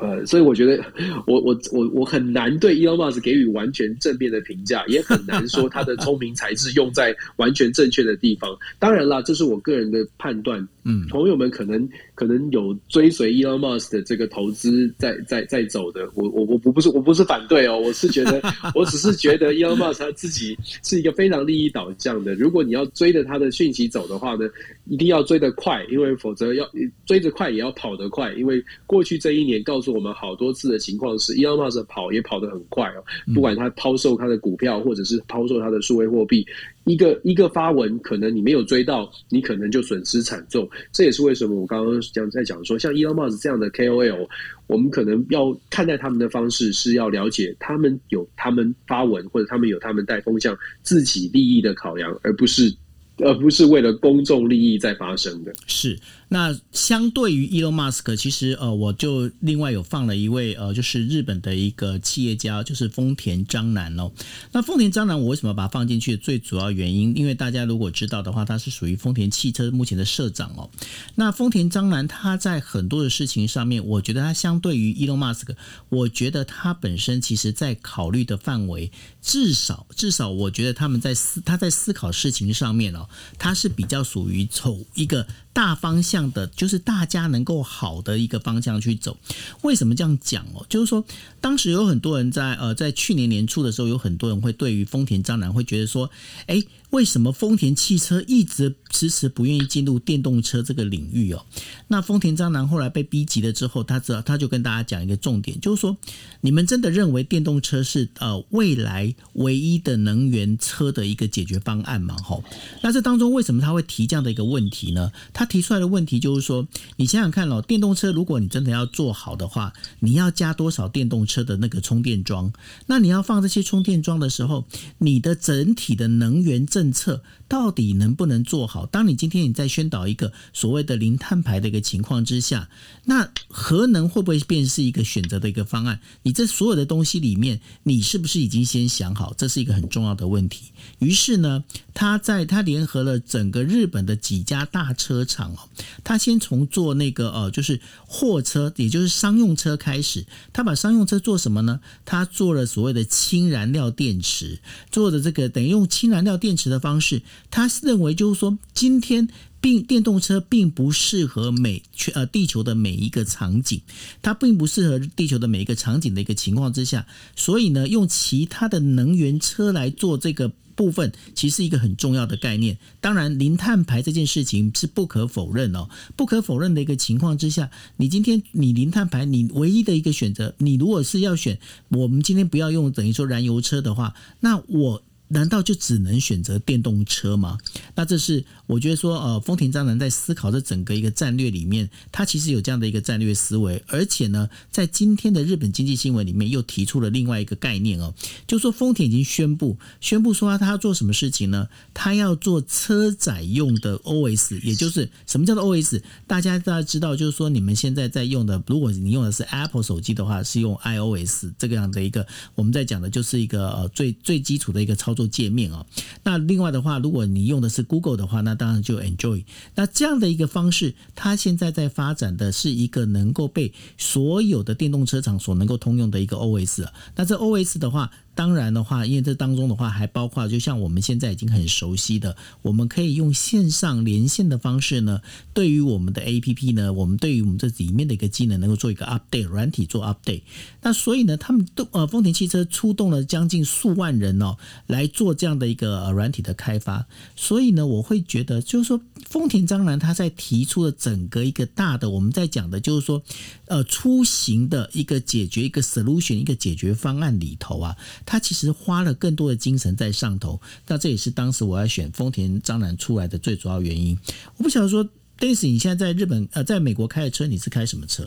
[0.00, 0.82] 呃，所以我觉得，
[1.26, 8.56] 我我我我很难对 Elon Musk 给予完全正面的评价，也很难说他的聪明才智用在完全正确的地方。
[8.78, 10.66] 当然啦，这是我个人的判断。
[10.84, 11.86] 嗯，朋友们可能
[12.18, 18.40] 可能有追随 Elon Musk 的这个投资在在在走的，我我我我不是我不是反对哦，我是觉得，
[18.74, 22.34] 我只是觉得 Elon Musk 他自己是一个非常利益导向的。
[22.34, 24.48] 如果你要追着他的讯息走的话呢，
[24.86, 26.68] 一定要追得快，因为否则要
[27.04, 29.98] 追得快也要跑得快，因为过去这一年告诉。
[29.98, 33.02] 我们好多次的情况是，Elon Musk 跑也跑得很快哦。
[33.34, 36.46] 不管他抛售他的股票，或者是抛售他的数位货币，
[36.88, 40.68] 一个一个发文，可能你没有追到，你可能就损失惨重。
[40.90, 44.26] 这也是为什么我刚刚讲在讲说，像 Elon Musk 这样的 KOL，
[44.66, 52.74] 我们可能要看待他们的方式是要了解他们有他们发文，或者他们有他们带风向自己利益的考量，而不是
[53.18, 55.52] 而不是为了公众利益在发生的。
[55.66, 55.96] 是。
[56.30, 64.12] 那相对于 Elon Musk，其实呃，我就另外有放了一位呃，就是日本的一个企业家，就是丰田章男哦。
[64.52, 66.16] 那丰田章男，我为什么把它放进去？
[66.16, 70.70] 最主要原因，因为大家如果知道的话，他是属于丰田汽车目前的社长哦。
[71.14, 75.56] 那丰田章男他在很多的事情上面，我觉得他相对于 Elon Musk，
[75.88, 83.08] 我觉得他本身其实在考虑的范围，至少至少，我觉得他们在思他在思考事情上面哦，
[83.38, 85.26] 他是比较属于从一个。
[85.58, 89.16] 大方向的，就是大家能够好的一个方向去走。
[89.62, 90.64] 为什么这样讲哦？
[90.68, 91.04] 就是说，
[91.40, 96.08] 当时有很多人在呃，在去年年初的时候，有很多人会对于丰田章男会觉得说，
[96.46, 101.44] 哎，为什么丰田汽车一直迟迟不愿意进入电动车这个领域哦？
[101.88, 105.96] 那丰田章男后来被逼急了之后，他知道他就跟大家讲一个重点，就是说，
[106.40, 112.16] 你们真的认为电动车是呃未来唯一的能源车的一个解决方案吗？
[112.16, 112.40] 哈，
[112.82, 115.12] 那这当中为什么他会提这样的一个问题呢？
[115.34, 116.66] 他提出来的问题就是说，
[116.96, 122.50] 你想想看哦，电动车如果你真的要做好的话，你要加多少电动车的那个充电桩？
[122.86, 124.64] 那你要放这些充电桩的时候，
[124.96, 128.84] 你的整体的能源政策到底能不能做好？
[128.84, 132.68] 当你今天你在宣导一个所谓的零碳排的一个情况之下，
[133.06, 136.00] 那核能会不会变是一个选择的一个方案？
[136.22, 139.32] 你这所有的东西里面，你是不是已经先想好？
[139.36, 140.72] 这是一个很重要的问题。
[140.98, 145.68] 于是呢，他在他联合了整个日本的几家大车厂哦，
[146.04, 150.26] 他先从做那个呃，就是货车，也就是商用车开始。
[150.52, 151.80] 他把商用车做什么呢？
[152.04, 157.22] 他做了所谓的氢燃料电池，做的这个等于用氢燃料电池的方式。
[157.50, 159.28] 他是认为就是说，今天
[159.60, 163.80] 并电动车并不适合每全呃地球的每一个场景，
[164.22, 170.52] 它并不适合地球的每一个场景的一个情况之下，所以呢，用其他的能源车来做这个。
[170.78, 181.58] 部分其实一个很重要的概念，当然零碳排这件事情是不可否认哦，不可否认的一个情况之下，你今天你零碳排，你唯一的一个选择，你如果是要选，
[181.88, 185.02] 我们今天不要用等于说燃油车的话，那我。
[185.28, 187.58] 难道就只能选择电动车吗？
[187.94, 198.14] 那这是我觉得说，呃，丰田章男在思考这整个一个战略里面，他其实有这样的一个战略思维，而且呢，在今天的日本经济新闻里面又提出了另外一个概念哦，
[198.46, 201.68] 就说丰田已经宣布，宣布说他要做什么事情呢？
[201.92, 206.00] 他要做车载用的 OS，也就是什么叫做 OS？
[206.26, 215.17] 大家大家知道，就是说你们现在在用的，如果你用的是 Apple 手机的话，是用 iOS 这个样的一个，我们在讲的就是一个呃最最基础的一个操。
[215.18, 215.84] 做界面哦，
[216.22, 219.42] 那另外的话，如果你用的是 Google 的话，那当然就 Enjoy。
[219.74, 226.86] 那这样的一个方式，它现在在发展的是一个能够被所有的电动车厂所能够通用的一个 OS。
[227.16, 228.12] 那这 OS 的话。
[228.38, 235.22] 当然的话，因为这当中的话还包括，就像我们现在已经很熟悉的，我们可以用线上连线的方式呢，
[235.52, 240.42] 对于我们的 A P P 呢，我们对于我们这里面的一个机能能够做一个 update，软体做 update。
[240.82, 247.06] 那所以呢，他们都呃，丰田汽车出动了将近数万人哦，来做这样的一个软体的开发。
[247.34, 253.20] 所以呢，我会觉得就是说，丰田章男他在提出了整个一个大的，我们在讲的就是说，
[253.66, 257.96] 呃，出行的一个解决一个 solution 一个解决方案里头啊。
[258.30, 264.14] 他其实花了更多的精神在上头，那这也是当时我要选丰田章男出来的最主要原因。
[264.58, 265.02] 我不晓得说
[265.38, 268.26] ，Daisy，你现在在日本呃，在美国开的车，你是开什么车？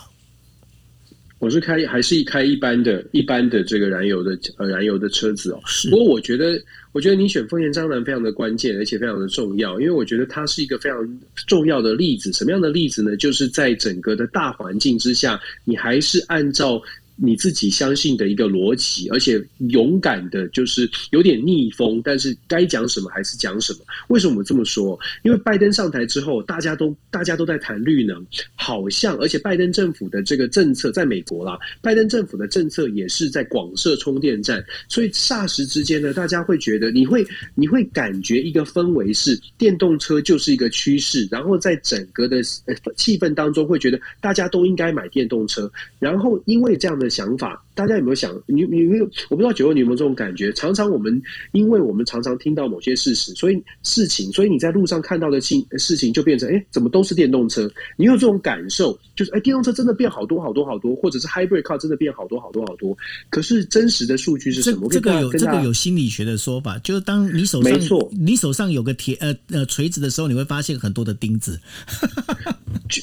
[1.38, 5.62] 我是开还是一开一般的、一般的这个燃油的呃燃油的车子哦。
[5.92, 6.60] 不过我觉得，
[6.94, 12.34] 我觉得你选丰田章男非常的关键，而且非常的重要，因为我觉得它是一个非常重要的例子。
[12.34, 13.16] 什么样的例子呢？
[13.18, 16.82] 就是在整个的大环境之下，你还是按照。
[17.24, 23.80] 你自己相信的一个逻辑，而且勇敢的，就是有点逆风，但是该讲什么还是讲什么。
[24.08, 25.00] 为什么我这么说？
[25.22, 42.42] 因为拜登上台之后，大家都大家都在谈绿能，好像而且拜登政府的这个政策，在美国啦，拜登政府的政策也是在广设充电站，所以霎时之间呢，大家会觉得你会你会感觉一个氛围是电动车就是一个趋势，然后在整个的
[42.96, 47.11] 气氛当中会觉得大家都应该买电动车，然后因为这样的。
[47.12, 48.34] 想法，大家有没有想？
[48.48, 49.06] 你你没有？
[49.30, 50.52] 我不知道九位你有没有这种感觉？
[50.54, 57.70] 常常我们，因为我们常常听到某些事实，所以事情，所以你在路上看到的情事情就变成，哎，怎么都是电动车？
[57.98, 62.98] 你有这种感受，就是，哎，电动车真的变好多好多好多，或者是 hybrid car 真的变好多好多好多。
[63.30, 64.88] 可是真实的数据是什么？
[64.90, 71.60] 这个有这个有心理学的说法，就是当你手上，没错，你手上有个铁呃呃锤子的时候，你会发现很多的钉子。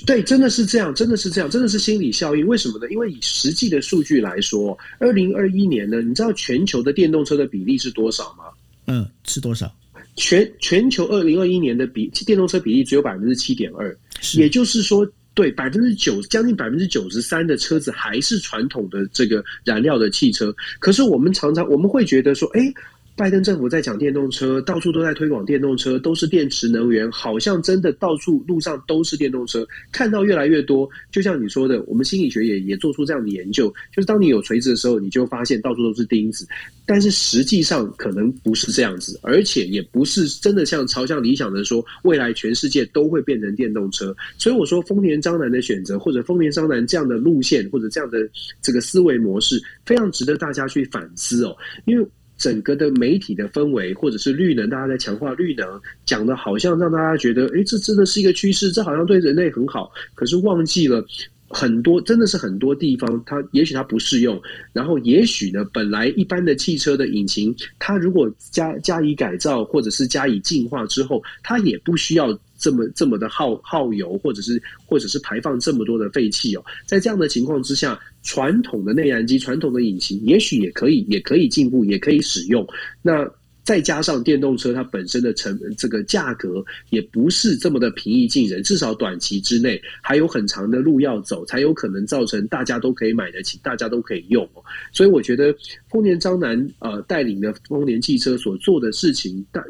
[0.06, 2.46] 对，真的是这样，真的是这样，真的是心理效应。
[2.46, 2.86] 为什么呢？
[2.90, 8.44] 因为以实际的数据来说，二零二一年呢，你知道全球的电动车的比例是多少吗？
[8.86, 9.72] 嗯，是多少？
[10.16, 13.96] 全全球二零二一年的比电动车比例只有百分之七点二，
[14.34, 20.55] 也就是说，对百分之九，将近百分之九十三的车子还是传统的这个燃料的汽车。
[20.78, 22.72] 可是我们常常我们会觉得说，哎。
[23.19, 30.89] 拜登政府在讲电动车，到处都在推广电动车，都是电池能源，好像真的到处路上都是电动车，看到越来越多。
[31.11, 36.47] 就像你说的，我们心理学也也做出这样的研究，就是当你有锤子的时候，你就发现到处都是钉子，
[36.87, 44.14] 但是实际上可能不是这样子，而且也不是真的像朝向理想的说，未来全世界都会变成电动车。
[44.39, 48.19] 所以我说，丰田章男的选择，或者丰田章男这样的路线，或者这样的
[48.62, 52.07] 这个思维模式，非常值得大家去反思哦，因为。
[52.39, 55.68] 整个的媒体的氛围，或者是绿能，大家在强化绿能，
[56.07, 59.91] 讲的好像让大家觉得，哎，这真的是一个趋势，这好像对人类很好。
[60.14, 61.05] 可是忘记了
[61.49, 64.41] 很多，真的是很多地方，它也许它不适用。
[64.72, 72.39] 然后也许呢，本来一般的汽车的引擎，它如果加加以改造，或者是加以进化之后，它也不需要。
[72.59, 82.66] 这么这么的耗耗油，或者是或者是排放这么多的废气哦，在这样的情况之下，传统的内燃机、传统的引擎，也许也可以也可以进步，也可以使用。
[83.00, 83.26] 那
[83.62, 94.62] 再加上电动车，它本身的成这个价格也不是这么的平易近人，至少短期之内还有很长的路要走，才有可能造成大家都可以买得起，大家都可以用哦。
[94.90, 95.54] 所以我觉得
[95.90, 99.62] 丰田章男呃带领的丰田汽车所做的事情，但。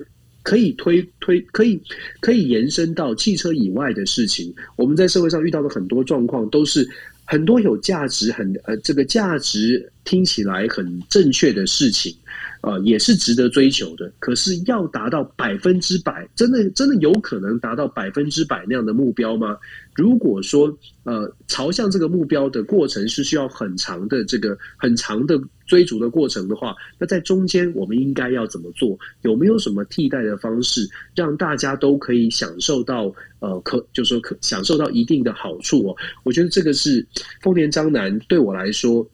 [0.48, 1.78] 可以推推可以
[2.20, 4.50] 可以延伸到汽车以外的事情。
[4.76, 6.88] 我们在社会上遇到的很多状况，都是
[7.26, 12.16] 很多有价值、很呃这个价值听起来很正确的事情。
[12.60, 14.12] 呃，也是值得追求的。
[14.18, 19.56] 可是要达到百分之百，真的真的有可能达到百分之百那样的目标吗？
[19.94, 28.96] 如果说呃，朝向这个目标的过程是需要很长的这个很长的追逐的过程的话，那在中间我们应该要怎么做？
[29.22, 35.96] 有没有什么替代的方式，让大家都可以享受到呃可，就说可享受到一定的好处哦？
[36.24, 37.04] 我觉得这个是
[37.40, 39.08] 丰田章男对我来说。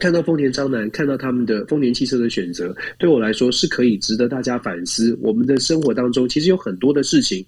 [0.00, 5.16] 看到丰田章男，看到他们的丰田汽车的选择，对我来说是可以值得大家反思。
[5.20, 7.44] 我们的生活当中，其实有很多的事情。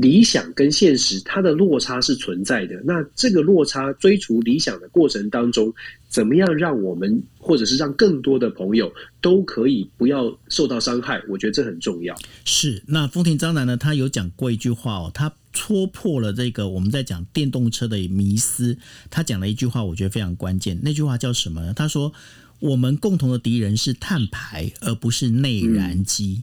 [0.00, 2.80] 理想跟现实，它的落差是存在的。
[2.84, 5.72] 那这个落差，追逐理想的过程当中，
[6.08, 11.22] 怎么样让我们，或者是让更多的朋友都可以不要受到伤害？
[11.28, 12.14] 我觉得这很重要。
[12.44, 13.76] 是，那丰田章男呢？
[13.76, 18.76] 他有讲过一句话哦，他戳破了这个我们在讲电动车的迷思。
[19.08, 20.78] 他讲了一句话，我觉得非常关键。
[20.82, 21.72] 那句话叫什么呢？
[21.72, 22.12] 他说
[22.60, 26.42] ：“我们共同的敌人是碳排，而不是内燃机。”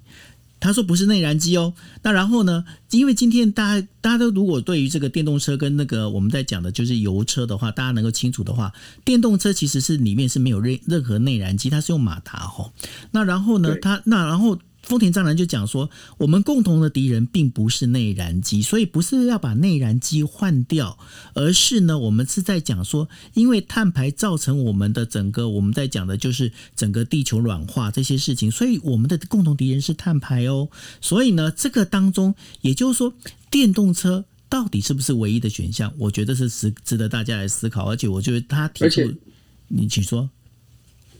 [0.64, 2.64] 他说不是内燃机哦，那然后呢？
[2.91, 8.72] 因为今天大家大家都如果对于这个电动车跟那个我们在讲的就是油车的话，大家能够清楚的话，
[9.03, 12.72] 电动车其实是里面是没有任任何内燃机，它是用马达哦。
[13.11, 13.76] 那然后呢？
[13.82, 14.57] 它那然后。
[14.84, 21.00] 丰田章男就讲说，我们共同的敌人并不是内燃机，所以不是要把内燃机换掉，
[21.34, 30.70] 而是呢，我们是在讲说，因为碳排造成我们的整个我们在讲的就是整个地球软化这些事情，所以我们的共同敌人是碳排哦。
[31.00, 33.14] 所以呢，这个当中，也就是说，
[33.50, 35.94] 电动车到底是不是唯一的选项？
[35.98, 39.02] 我觉得是值值得大家来思考，而且我觉得他提出，
[39.70, 40.30] 你请说。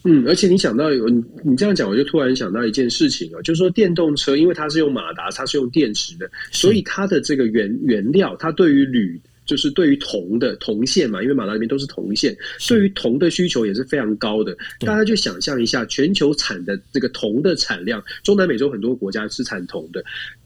[0.06, 12.36] 嗯，而且你想到有你你这样讲，我就突然想到一件事情啊，就是说电动车，因为它是用马达，它是用电池的，所以它的这个原原料，它对于铝，就是对于铜的铜线嘛，因为马达里面都是铜线，
[12.68, 14.54] 对于铜的需求也是非常高的。
[14.80, 20.04] 大家就想象一下，全球产的这个铜的产量，中南美洲很多国家是产铜的，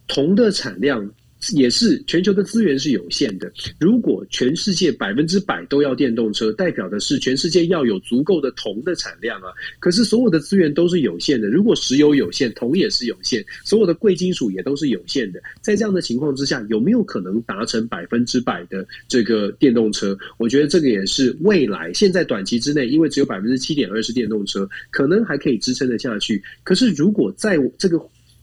[0.07, 1.09] 铜的产量。
[1.53, 3.51] 也是全球的资源是有限的。
[3.79, 9.49] 如果全世界百分之百都要电动车，代表的是全世界要有足够的铜的产量啊。
[9.79, 11.47] 可是所有的资源都是有限的。
[11.47, 15.39] 如果石油有限，铜也是有限，所有的贵金属也都是有限的。
[15.61, 20.17] 在这样的情况之下，有没有可能达成百分之百的这个电动车？
[20.37, 21.91] 我觉得这个也是未来。
[21.93, 26.41] 现在短期之内，因为只有百分之七点二是电动车，可能还可以支撑得下去。
[26.63, 27.97] 可是如果在这个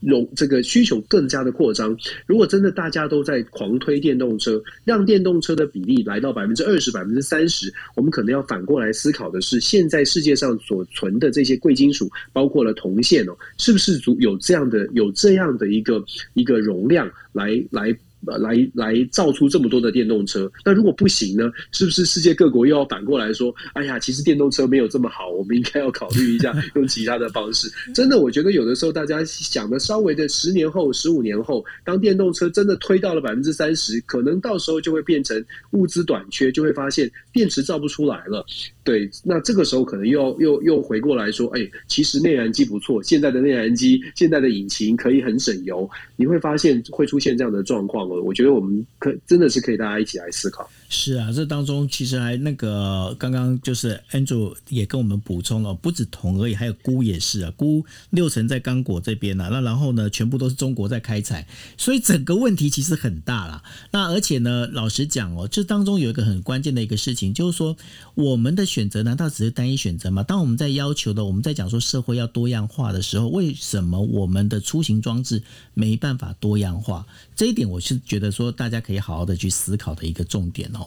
[0.04, 1.96] 容这个需求更加的扩张，
[2.26, 17.96] 如果真的大家都在狂推电动车，让电动车的比例来到百分之二十、百分之三十，我们可能要反过来思考的是，现在世界上所存的这些贵金属，包括了铜线哦，是不是足有这样的有这样的一个一个容量来来。
[18.26, 21.50] 来来造出这么多的电动车，那如果不行呢？
[21.72, 27.70] 是不是世界各国又要反过来说，哎呀，其实电动车没有这么好，我们应该要考虑一下 用其他的方式。
[27.94, 38.44] 真的，我觉得有的时候大家想的稍微的十年后、十五年后，当电动车真的推到了百分之三十，可能到时候就会变成物资短缺，就会发现电池造不出来了。
[38.82, 50.68] 对，那这个时候可能又又又回过来说，哎，其实内燃机不错，现在的内燃机、现在的引擎可以很省油，你会发现会出现这样的状况我觉得我们可真的是可以大家一起来思考。
[50.94, 63.64] 是啊，这当中其实还那个刚刚就是 Andrew 也跟我们补充了，不止铜而已，还有钴也是啊，钴六成在刚果这边呢，那然后呢，全部都是中国在开采，所以整个问题其实很大啦。
[63.90, 67.76] 那而且呢，老实讲哦，这当中有一个很关键的一个事情，就是说
[68.14, 70.22] 我们的选择难道只是单一选择吗？
[70.22, 75.42] 当我们在要求的，我们在讲说社会要多样化的时候，为什么我们的出行装置
[75.74, 77.04] 没办法多样化？
[77.34, 80.83] 这一点我是觉得说大家可以好好的去思考的一个重点哦。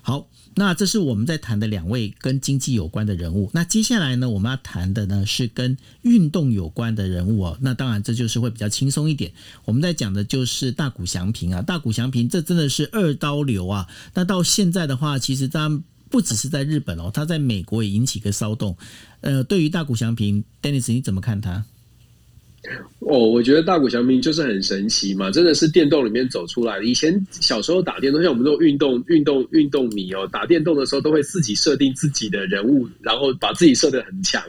[0.00, 0.26] 好，
[0.56, 3.50] 那这是我们在谈的两位跟经济有关的人物。
[3.54, 7.58] 那接下来呢，我们要谈的呢是跟运动有关的人物哦。
[7.60, 9.32] 那当然这就是会比较轻松一点。
[9.64, 13.86] 我们在讲的就是大谷翔平啊，大谷翔平这真的是二刀流啊。
[14.14, 18.76] 那到现在的话，其实他不只是在日本哦，他在美国也引起个骚动。
[19.20, 21.64] 呃，对于大谷翔平，Dennis 你怎么看他？
[23.00, 26.84] 哦，我觉得大谷翔平就是很神奇嘛，真的是电动里面走出来的。
[26.84, 34.40] 以前小时候打电动，像我们这种运动、运动、运动迷哦，打电动的时候都会自己设定自己的人物，然后把自己设的很强，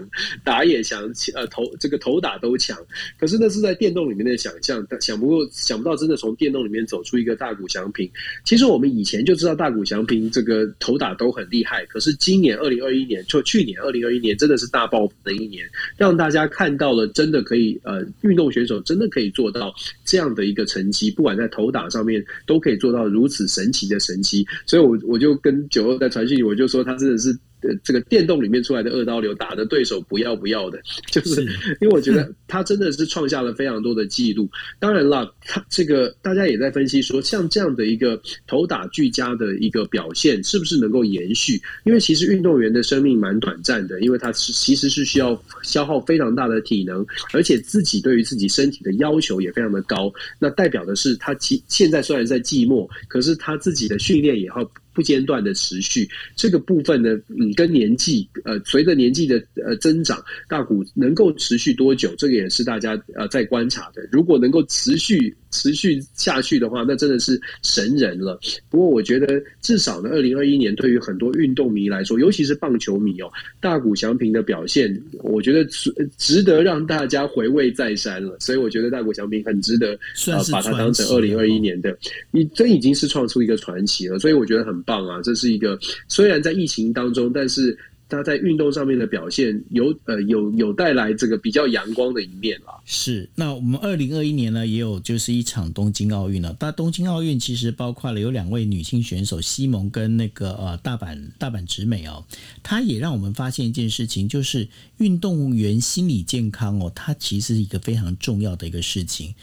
[0.44, 2.78] 打也强，呃，头这个头打都强。
[3.20, 8.08] 可是那是在电动里面的想象，想不过想不到真的从电动里面走出一个大谷翔平。
[8.46, 18.44] 其实我们以前就知道大谷翔平这个头打都很厉害，可是今年二零二一年，就去年二零二一年，真的是大爆的一年，让大家看到了真的可以呃运动。
[18.54, 19.74] 选手真的可以做到
[20.06, 27.36] 这样的一个成绩，不管在投打上面都可以做到如此神奇的神奇，所以，我我就跟九二在传讯，我就说他真的是。
[27.84, 31.42] 这个电动里面出来的二刀流打的对手不要不要的，就是
[31.82, 34.50] 因为我觉得他真的是创下了非常多的记录。
[34.80, 41.62] 当然了，他这个大家也在分析说，像这样的一个投打俱佳的一个表现，是不是能够延续？
[41.86, 50.12] 因为其实运动员的生命蛮短暂的，因为他是其实是需要消耗非常大的体能，而且自己对于自己身体的要求也非常的高。
[50.40, 54.64] 那代表的是他其现在虽然在寂寞，可是他自己的训练也好。
[54.94, 64.08] 不间断的持续，这个部分呢，嗯，跟年纪，呃，随着年纪的呃增长，大股能够持续多久，这个也是大家呃在观察的。
[64.12, 68.38] 如果能够持续持续下去的话，那真的是神人了。
[68.70, 73.32] 不过我觉得，至少呢，二零二一年对于很多运动迷来说，尤其是棒球迷哦，
[73.62, 78.36] 大谷翔平的表现，我觉得值值得让大家回味再三了。
[78.40, 79.98] 所以我觉得大谷翔平很值得
[80.28, 81.98] 呃把它当成二零二一年的，
[82.32, 84.20] 你这已经是创出一个传奇了。
[84.20, 84.74] 所以我觉得很。
[84.86, 85.22] 棒啊！
[85.24, 85.80] 这是一个
[86.10, 87.78] 虽然在疫情当中，但是
[88.14, 92.80] 他在运动上面的表现有呃有有带来这个比较阳光的一面啦。
[92.86, 96.56] 是，那我们二零二一年呢，也有就是一场东京奥运了。
[96.60, 102.24] 那东京奥运其实包括了有两位女性选手西蒙跟那个呃大阪大阪直美哦，
[102.62, 109.34] 她也让我们发现一件事情，就是运动员心理健康哦，它其实是一个非常重要的一个事情。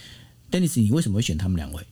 [0.50, 1.82] Dennis，你为什么会选他们两位？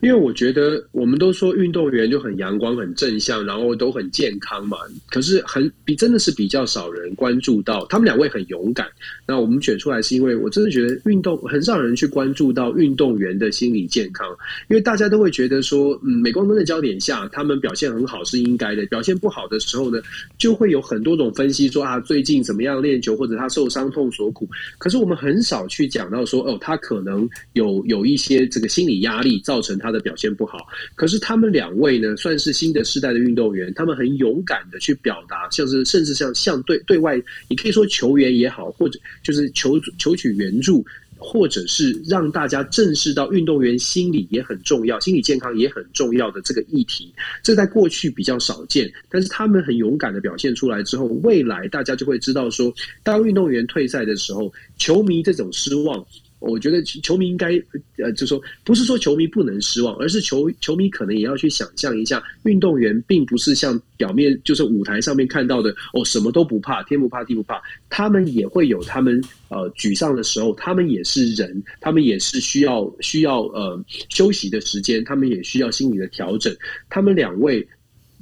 [0.00, 4.76] 因为我觉得我们都说运动员就很阳光、很正向，然后都很健康嘛。
[5.10, 8.86] 可是很比真的是比较少人关注到他们两位很勇敢。
[9.26, 14.28] 那我们选出来是因为我真的觉得运动很少人去关注到运动员的心理健康，
[14.68, 18.84] 因为大家都会觉得说，嗯，镁光灯的焦点下，他们表现很好是应该的。
[18.86, 20.02] 表现不好的时候呢，
[20.36, 24.46] 就会有很多种分析说啊，最近怎么样练球，或者他受伤痛所苦。
[24.76, 29.61] 可是我们很少去讲到说，哦，他可能有有一些这个心理压力造。
[29.62, 30.58] 成他的表现不好，
[30.94, 40.84] 可是他们两位呢，算是新的世代的运动员，他们很勇敢的去表达，像是甚至像向对对外，你可以说球员也好，或者就是求求取援助，
[41.16, 56.04] 或者是让大家正视到运动员心理也很重要，心理健康也很重要的这个议题，这在过去比较少见，但是他们很勇敢的表现出来之后，未来大家就会知道说，当运动员退赛的时候，球迷这种失望。
[56.42, 57.52] 我觉得球迷应该，
[57.98, 76.54] 呃，就说不是说球迷不能失望，而是球球迷可能也要去想象一下，运动员并不是像表面就是舞台上面看到的哦，什么都不怕，天不怕地不怕，他们也会有他们呃沮丧的时候，他们也是人，他们也是需要需要呃休息的时间，他们也需要心理的调整，
[76.88, 77.66] 他们两位。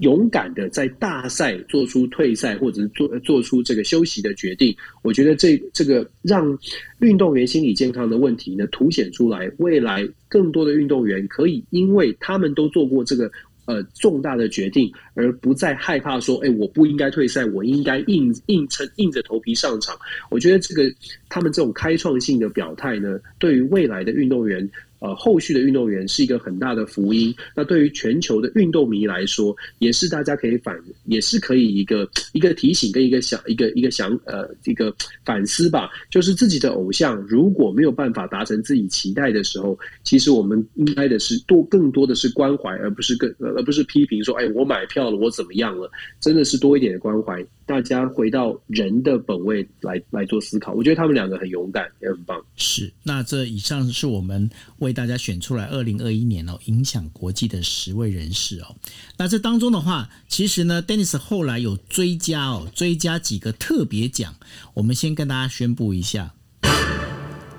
[0.00, 6.58] 勇敢的在大赛做出退赛，或者是做做出这个休息的决定，我觉得这这个让
[7.00, 9.50] 运动员心理健康的问题呢凸显出来。
[9.58, 13.30] 未来更多的运动员可以，因为他们都做过这个
[13.66, 19.94] 呃重大的决定，而不再害怕说，哎，我不应该退赛，我应该硬硬撑硬着头皮上场。
[20.30, 20.90] 我觉得这个
[21.28, 24.68] 他们这种开创性的表态呢，对于未来的运动员。
[25.00, 27.34] 呃，后续的运动员是一个很大的福音。
[27.56, 34.94] 那对于全球的运动迷来说，也是大家可以反，也是可以一个一个提醒跟一个想一个一个想呃一个
[35.24, 35.90] 反思吧。
[36.10, 45.90] 就是自己的偶像如果没有办法达成自己期待的时候，其实我们应该的是多更多的是关怀，而不是更而不是批评说，哎，我买票了，我怎么样了？
[46.20, 47.44] 真的是多一点的关怀。
[47.66, 52.44] 大家回到人的本位来来做思考，我觉得他们两个很勇敢，也很棒。
[52.56, 58.74] 是，那这以上是我们为为大家选出来二零二一年哦影响国际的十位人士哦。
[59.16, 64.34] 那这当中的话，其实呢，Dennis 后来有追加哦，追加几个特别奖。
[64.74, 66.34] 我们先跟大家宣布一下，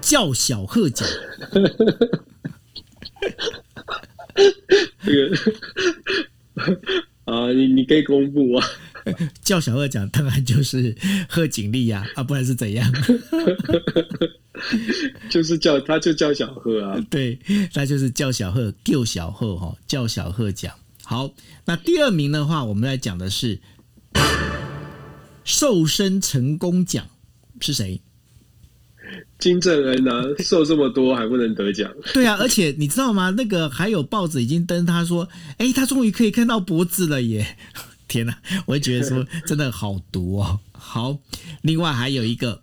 [0.02, 1.08] 叫小贺奖。
[5.04, 5.38] 这个
[7.26, 8.68] 啊，你你可以公布啊。
[9.42, 10.96] 叫小贺奖当然就是
[11.28, 12.92] 贺锦丽呀， 啊，不然是怎样？
[15.30, 17.38] 就是叫他就叫小贺啊，对，
[17.74, 20.74] 那就是叫小贺，救小贺哈，叫小贺奖。
[21.04, 21.32] 好，
[21.66, 23.60] 那第二名的话，我们来讲的是
[25.44, 27.08] 瘦身成功奖
[27.60, 28.02] 是谁？
[29.40, 30.24] 金正恩呢？
[30.40, 31.92] 瘦这么多还不能得奖？
[32.14, 33.32] 对啊，而且你知道吗？
[33.32, 37.58] 那个还有报纸已经登，他说，哎，他终于可以看到脖子了耶！
[38.12, 40.60] 天哪，我就觉得说 真的好毒哦。
[40.74, 41.18] 好，
[41.62, 42.62] 另外还有一个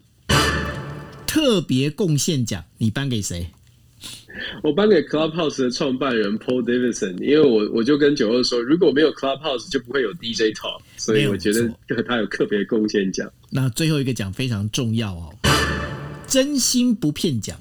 [1.27, 3.49] 特别贡献奖，你颁给谁？
[4.63, 13.33] 我颁给 Clubhouse 的创办人 Paul Davidson，因为我我就跟九二说，如果没有 Clubhouse 就不会有 DJ Talk，所以我觉得他有特别贡献奖。
[13.49, 15.35] 那最后一个奖非常重要哦，
[16.29, 17.59] 真心不骗奖。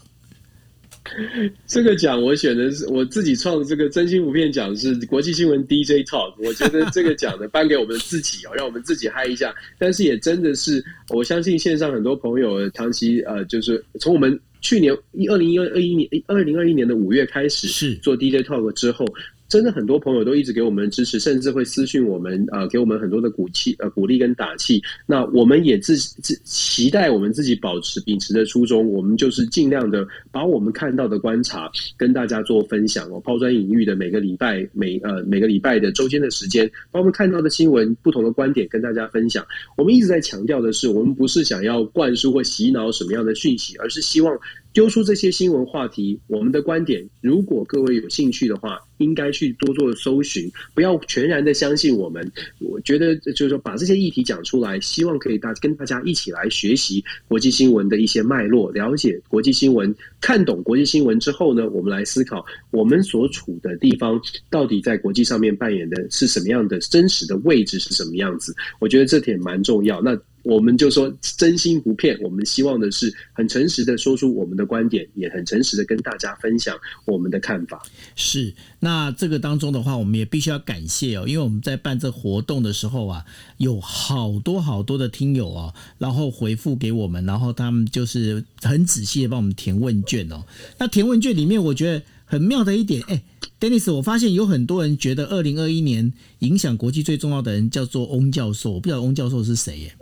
[1.65, 6.33] 这个奖我选的是我自己创的，这个真心不骗奖是国际新闻 DJ Talk。
[6.39, 9.53] 我觉得这个奖呢颁给我们自己哦， 让我们自己嗨一下。
[9.77, 19.05] 但是也真的是，我相信线上很多朋友长期呃，就是从我们去年一二零一二二一年二零二一年的五月开始是做 DJ Talk 之后。
[19.49, 24.81] 真的很多朋友都一直给我们支持，甚至会私讯我们，呃，给我们很多的鼓气、呃鼓励跟打气。
[25.05, 39.45] 那我们也自自期待我们自己保持秉持的初衷，我们就是尽量的把我们看到的观察跟大家做分享哦，抛砖引玉的每个礼拜每呃每个礼拜的周间的时间，把我们看到的新闻不同的观点跟大家分享。
[39.77, 44.37] 我们一直在强调的是，我们不是想要灌输或洗脑什么样的讯息，而是希望。
[44.77, 52.31] 丢出这些新闻话题，我们的观点，如果各位有兴趣的话，应该去多做搜寻，不要全然的相信我们。
[52.59, 59.91] 我觉得就是说，把这些议题讲出来，希望可以大跟大家一起来学习国际新闻的一些脉络，了解国际新闻，
[60.21, 68.55] 看懂国际新闻之后呢，我们来思考我们所处的地方到底在国际上面扮演的是什么样的真实的位置是什么样子。
[68.77, 69.99] 我觉得这点蛮重要。
[70.03, 70.15] 那。
[70.47, 77.83] 我们就说真心不骗，我们希望的是很诚实的说出我们的观点，也很诚实的跟大家分享我们的看法。
[78.15, 83.25] 是，那这个当中的话，我们也必须要感谢哦，因为我们在办这活动的时候啊，
[83.57, 90.45] 有好多好多的听友哦，然后回复给我们，然后他们就是很仔细的帮我们填问卷哦。
[90.79, 93.21] 那填问卷里面，我觉得很妙的一点，哎
[93.59, 99.93] ，Dennis，我发现有很多人觉得二零二一年影响国际最重要的人叫做翁教授，我不知道翁教授是谁耶。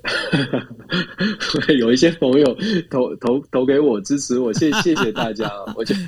[1.78, 2.56] 有一些朋友
[2.90, 5.50] 投投投给我支持我，谢 谢谢大家。
[5.76, 6.00] 我觉得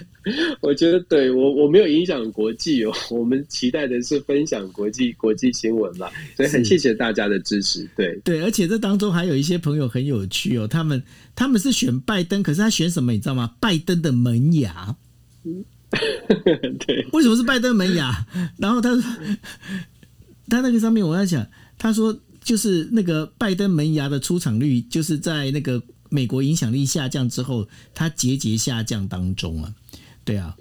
[0.60, 7.88] 我觉得对我我没有影响国际哦，我们期待的是分享国际国际新闻嘛，所以很谢谢大家的支持。
[7.96, 11.02] 对对，而且这当中还有一些朋友很有趣哦，他们
[11.34, 13.54] 他们是选拜登，可是他选什么你知道吗？
[13.60, 14.96] 拜登的门牙。
[16.86, 18.26] 对，为什么是拜登门牙？
[18.56, 19.02] 然后他说
[20.48, 21.46] 他那个上面我在想，
[21.78, 22.18] 他说。
[22.42, 29.74] 就是那个拜登门牙的出场率，就是在那个美国影响力下降之后，它节节下降当中啊。
[30.24, 30.56] 对啊，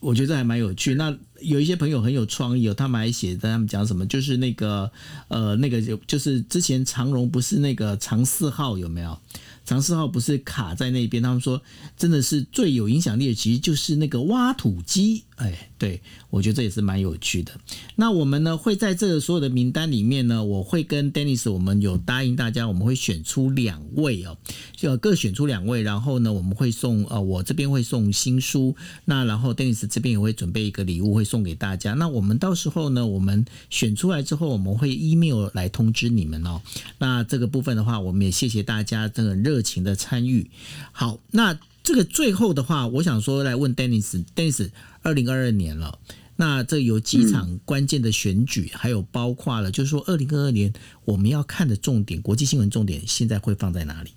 [0.00, 0.94] 我觉得还蛮有趣。
[0.94, 4.90] 那有一些朋友很有创意哦，他们还写在他们讲什么，就是那个
[5.28, 9.18] 呃，那个就就是之前长荣不是那个长四号有没有？
[9.64, 11.22] 长四号不是卡在那边？
[11.22, 11.62] 他们说
[11.96, 15.24] 真的是最有影响力的，其实就是那个挖土机。
[15.36, 16.00] 哎，对，
[16.30, 17.52] 我觉得这也是蛮有趣的。
[17.96, 24.38] 那我们呢会在这个所有的名单里面呢，我会跟 Dennis，我们有答应大家，我们会选出两位哦，
[24.74, 31.92] 就各选出两位，然后呢我们会送呃，我这边会送新书，那然后 Dennis 这边也会准备一个礼物会送给大家。
[31.92, 36.62] 那我们到时候呢，我们选出来之后，我们会 email 来通知你们哦。
[36.96, 40.50] 那这个部分的话，我们也谢谢大家这个热情的参与。
[40.92, 44.70] 好，那这个最后的话，我想说来问 Dennis，Dennis。
[45.06, 45.96] 二零二二年了，
[46.34, 50.72] 那这有几场关键的选举，还有包括了，就是说二零二二年
[51.04, 54.10] 我们要看的重点，国际新闻重点现在会放在哪里？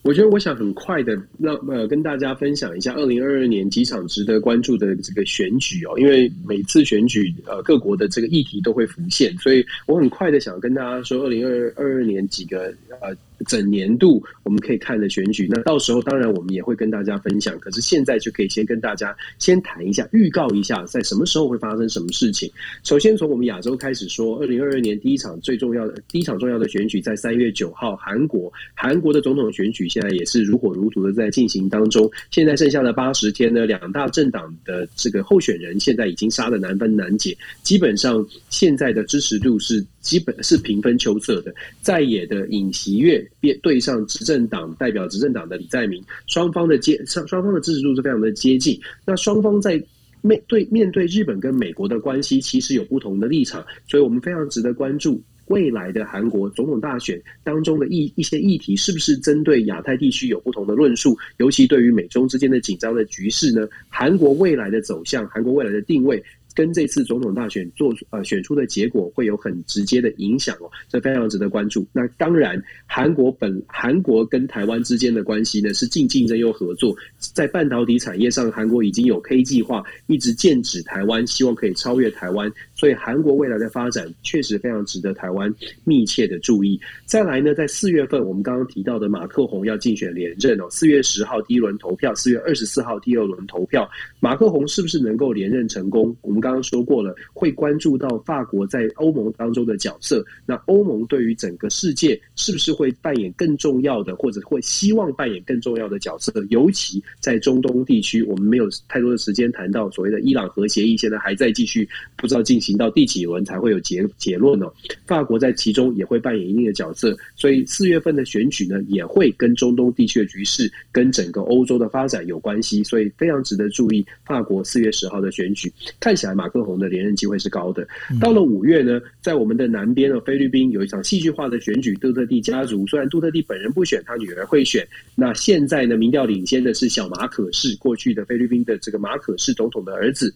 [0.00, 13.14] 我觉得我想很快的让呃跟大家分享一下二零二二年几场值得关注的这个选举哦，因为每次选举呃各国的这个议题都会浮现，所以我很快的想跟大家说二零二二二年几个呃。
[13.44, 17.58] 整年度我们可以看的选举，那到时候当然我们也会跟大家分享。
[17.60, 22.50] 可是现在就可以先跟大家先谈一下，预告一下在什么时候会发生什么事情。
[22.82, 32.10] 首先从我们亚洲开始说，二零二二年第一场最重要的第一场重要的选举在三月九号，韩国韩国的总统选举现在也是如火如荼的在进行当中。
[32.30, 39.84] 现在剩下的八十天呢，两大政党的这个候选人现在已经杀的难分难解，基本上现在的支持度是。
[40.02, 48.78] 基本是平分秋色的，在野的尹锡悦便对上执政党代表执政党的李在明，双方的接双双方的支持度是非常的接近。
[49.06, 49.82] 那双方在
[50.20, 61.16] 面对面对日本跟美国的关系，其实有不同的立场，所以我们非常值得关注未来的韩国总统大选当中的一一些议题，是不是针对亚太地区有不同的论述？
[61.38, 63.68] 尤其对于美中之间的紧张的局势呢？
[63.88, 66.22] 韩国未来的走向，韩国未来的定位。
[66.54, 71.86] 跟这次总统大选做呃选出的结果会有很直接的影响哦，这非常值得关注。
[71.92, 82.52] 那当然，韩国本韩国跟台湾之间的关系呢是既竞争又合作，在半导体产业上，韩国已经有 K 计划，一直剑指台湾，希望可以超越台湾。
[82.74, 85.52] 所以韩国未来的发展确实非常值得台湾
[85.84, 86.80] 密切的注意。
[87.06, 93.88] 再来呢，在四月份，我们刚刚提到的马克宏要竞选连任哦，四月十号第一轮投票，四月二十四号第二轮投票，
[94.20, 96.14] 马克宏是不是能够连任成功？
[96.20, 100.22] 我们刚刚说过了，会关注到法国在欧盟当中的角色。
[100.44, 106.32] 那欧盟对于整个世界是不是会扮演更重要的，或者会希望扮演更重要的角色？
[106.50, 114.66] 尤其在中东地区，我们没有太多的时间谈到所谓的伊朗核协议，现在还在继续，不知道进行到第几轮才会有结结论呢？
[115.06, 124.04] 法国在其中也会扮演一定的角色，所以四月份的选举呢，也会跟中东地区的局势、跟整个欧洲的发展有关系，所以非常值得注意。
[124.24, 127.86] 法国四月十号的选举，看起来马克宏的连任机会是高的。
[128.20, 134.86] 到了五月呢，在我们的南边呢菲律宾有一场戏剧化的选举，杜特地家族虽然杜特地本人不选，他女儿会选。
[135.14, 140.34] 那现在呢，民调领先的是小马可士，过去的菲律宾的这个马可士总统的儿子。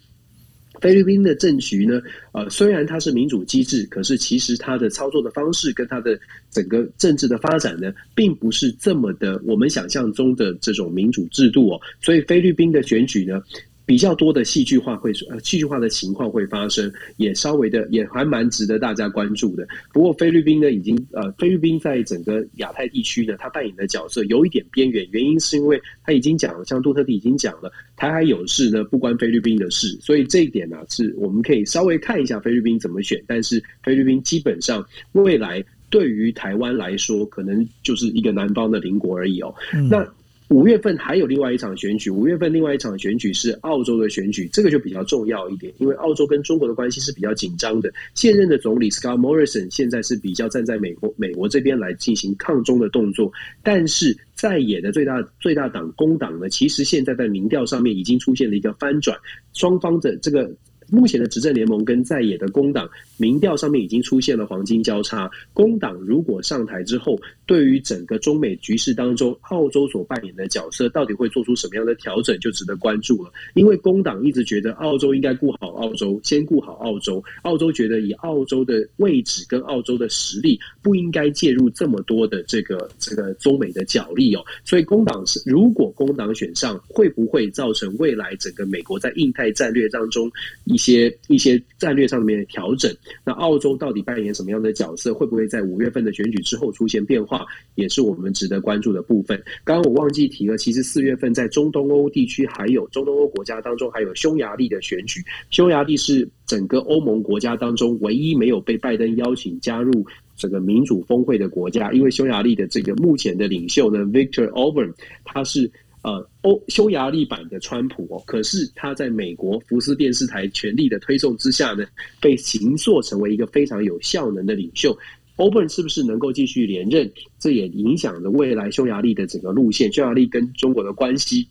[0.78, 2.02] 菲律宾的政局呢，
[2.32, 6.20] 呃，虽然它是民主机制，可是其实它的操作的方式跟它的
[6.50, 11.80] 整个政治的发展呢，并不是这么的我们想象中的这种民主制度哦。
[12.02, 13.42] 所以菲律宾的选举呢。
[13.86, 19.66] 比较多的戏剧化会呃戏剧化的情况会发生，也稍微的也还蛮值得大家关注的。
[19.92, 33.22] 不过菲律宾呢，已经呃菲律宾在整个亚太地区呢，它扮演的角色有一点边缘，原因是因为他已经讲了，像杜特地已经讲了，台海有事呢不关菲律宾的事，所以这一点呢是我们可以稍微看一下菲律宾怎么选。
[33.26, 39.54] 但是菲律宾基本上未来对于台湾来说，可能就是一个南方的邻国而已哦。
[39.88, 40.04] 那。
[40.48, 47.92] 五月份还有另外一场选举，五月份另外一场选举是澳洲的选举，这个就比较重要一点，因为澳洲跟中国的关系是比较紧张的。
[48.14, 53.32] 现任的总理 Scott Morrison 现在是比较站在美国美国这边来进行抗中的动作，
[53.62, 59.18] 但是在野的最大最大党工党呢，其实现在在民调上面已经出现了一个翻转，
[59.52, 60.50] 双方的这个。
[60.88, 65.30] 目前的执政联盟跟在野的工党民调上面已经出现了黄金交叉。
[65.52, 73.32] 工党如果上台之后，对于整个中美局势当中，澳洲所扮演的角色到底会做出什么样的调整，就值得关注了。
[73.54, 77.22] 因为工党一直觉得澳洲应该顾好澳洲，先顾好澳洲。
[77.42, 84.44] 澳洲觉得以澳洲的位置跟澳洲的实力，不应该介入这么多的这个这个中美的角力哦。
[84.64, 90.30] 所以工党是如果工党选上，会不会造成未来整个美国在印太战略当中？
[90.76, 92.94] 一些一些战略上面的调整，
[93.24, 95.14] 那澳洲到底扮演什么样的角色？
[95.14, 97.46] 会不会在五月份的选举之后出现变化？
[97.76, 99.42] 也是我们值得关注的部分。
[99.64, 105.22] 刚刚我忘记提了，其实四月份在中东欧地区，还有中东欧国家当中，还有匈牙利的选举。
[105.48, 110.04] 匈牙利是整个欧盟国家当中唯一没有被拜登邀请加入
[110.36, 114.92] 这个民主峰会的国家，因为匈牙利的这个目前的领袖呢，Victor Orban，
[115.24, 115.70] 他是。
[116.06, 121.84] 呃，欧匈牙利版的川普哦，可是他在美国福斯电视台全力的推送之下呢，
[122.20, 124.96] 被形塑成为一个非常有效能的领袖。
[125.34, 127.10] 欧本是不是能够继续连任？
[127.40, 131.48] 这也影响了未来匈牙利的整个路线，匈牙利跟中国的关系。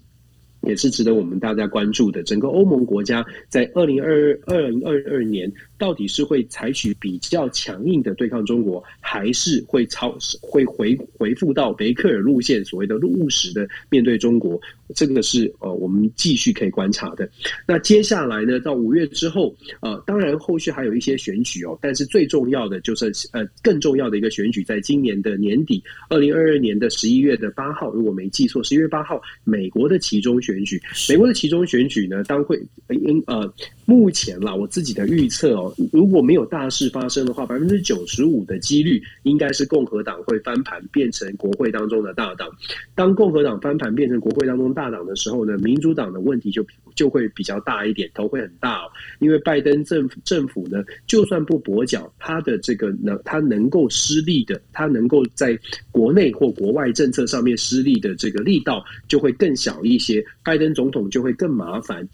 [0.66, 2.24] 也是值得我们大家关注的。
[2.24, 14.60] 整个欧盟国家在二零二二二零二二年，到底是会采取比较强硬的对抗中国，还是会超会回回复到维克尔路线，所谓的务实的面对中国？
[14.94, 17.28] 这个是呃，我们继续可以观察的。
[17.68, 30.56] 那接下来呢，到五月之后，呃，当然后续还有一些选举哦，但是最重要的就是呃，更重要的一个选举，在今年的年底，二零二二年的十一月的八号，如果没记错，十一月八号，美国的其中选。
[30.56, 32.58] 选举，美国的其中选举呢，当会
[32.88, 33.54] 因呃，
[33.84, 42.50] 目前啦，我自己的预测哦，如果没有大事发生的话，百分之九十五的几率应该是共和党会翻盘，变成国会当中的大党。
[42.94, 46.66] 当共和党翻盘变成国会当中大党的时候呢，民主党的问题就
[46.96, 48.90] 就会比较大一点，头会很大哦。
[49.20, 55.58] 因为拜登政府政府呢，就算不跛脚，他的这个能他能够施力的，他能够在
[55.92, 60.24] 国内或国外政策上面施力的这个力道就会更小一些。
[60.44, 62.08] 拜登总统就会更麻烦。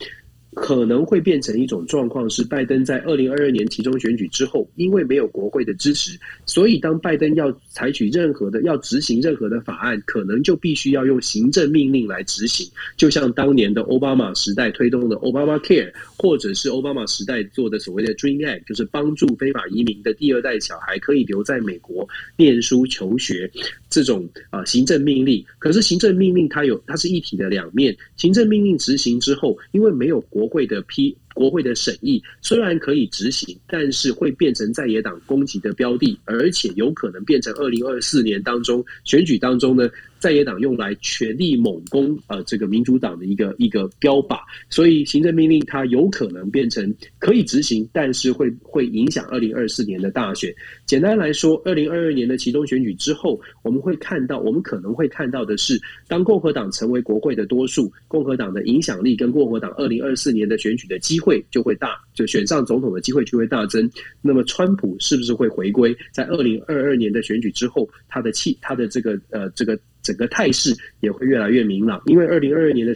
[0.54, 12.70] 可能会变成一种状况，是拜登在二零二二年其中选举之后，因为没有国会的支持，所以当拜登要采取任何的要执行任何的法案，可能就必须要用行政命令来执行。
[12.98, 22.06] 就像当年的奥巴马时代推动的 Obama Care，或者是奥巴马时代做的所谓的 Dream Act，就是帮助非法移民的第二代小孩可以留在美国
[22.36, 23.50] 念书求学，
[23.90, 25.46] 这种啊行政命令。
[25.60, 30.41] 可是行政命令它有它是一体的两面，行政命令执行之后，因为没有国。
[30.42, 39.88] 国会的批，国会的审议虽然可以执行，但是会变成在野党攻击的标的，而且有可能变成二零二四年当中选举当中呢。
[40.22, 44.40] 在野党用来全力猛攻呃这个民主党的一个一个标靶，
[44.70, 50.54] 所以行政命令它有可能变成可以执行，但是会会影响二零二四年的大选。
[50.86, 63.90] 简单来说，二零二二年的其中选举之后，我们会看到，我们可能会看到的是，当共和党成为国会的多数，共和党的影响力跟共和党二零二四年的选举的机会就会大，就选上总统的机会就会大增。
[64.22, 65.98] 那么，川普是不是会回归？
[66.12, 69.80] 在二零二二年的选举之后，他的气，他的这个呃这个。
[70.02, 72.96] 整个态势也会越来越明朗，因为二零二二年的。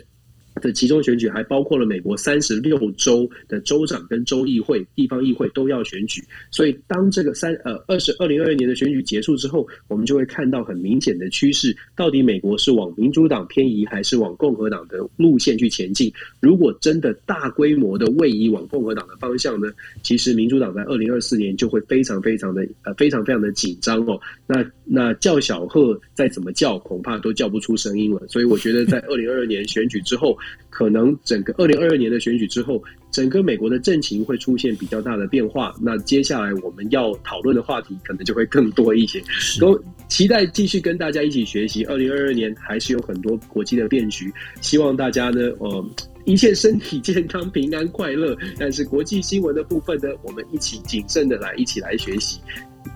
[0.61, 16.11] 的其中选举还包括了美国三十六州的州长跟州议会、地方议会都要选举，所以当这个三呃二十二零二二年的选举结束之后，我们就会看到很明显的趋势，到底美国是往民主党偏移还是往共和党的路线去前进？
[16.39, 19.71] 如果真的大规模的位移往共和党的方向呢？
[20.03, 24.19] 其实民主党在二零二四年就会非常非常的呃非常非常的紧张哦。
[24.47, 28.25] 那那叫小贺再怎么叫，恐怕都叫不出声音了。
[28.29, 30.37] 所以我觉得在二零二二年选举之后。
[30.69, 35.73] 可能整个二零二二年的选举之后，整个美国的政情会出现比较大的变化。
[35.81, 39.23] 那接下来我们要讨论的话题可能就会更多一些。
[39.59, 41.85] 都期待继续跟大家一起学习。
[41.85, 44.31] 二零二二年还是有很多国际的变局，
[44.61, 45.89] 希望大家呢，呃，
[46.25, 48.37] 一切身体健康、平安快乐。
[48.59, 52.39] 但是国际新闻的部分呢，我们一起谨慎的来，一起来学习。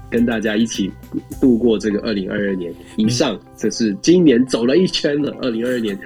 [0.10, 0.92] 跟大家一起
[1.40, 2.74] 度过这个二零二二年。
[2.98, 5.36] 以上，这是今年走了一圈了。
[5.42, 5.98] 二零二二年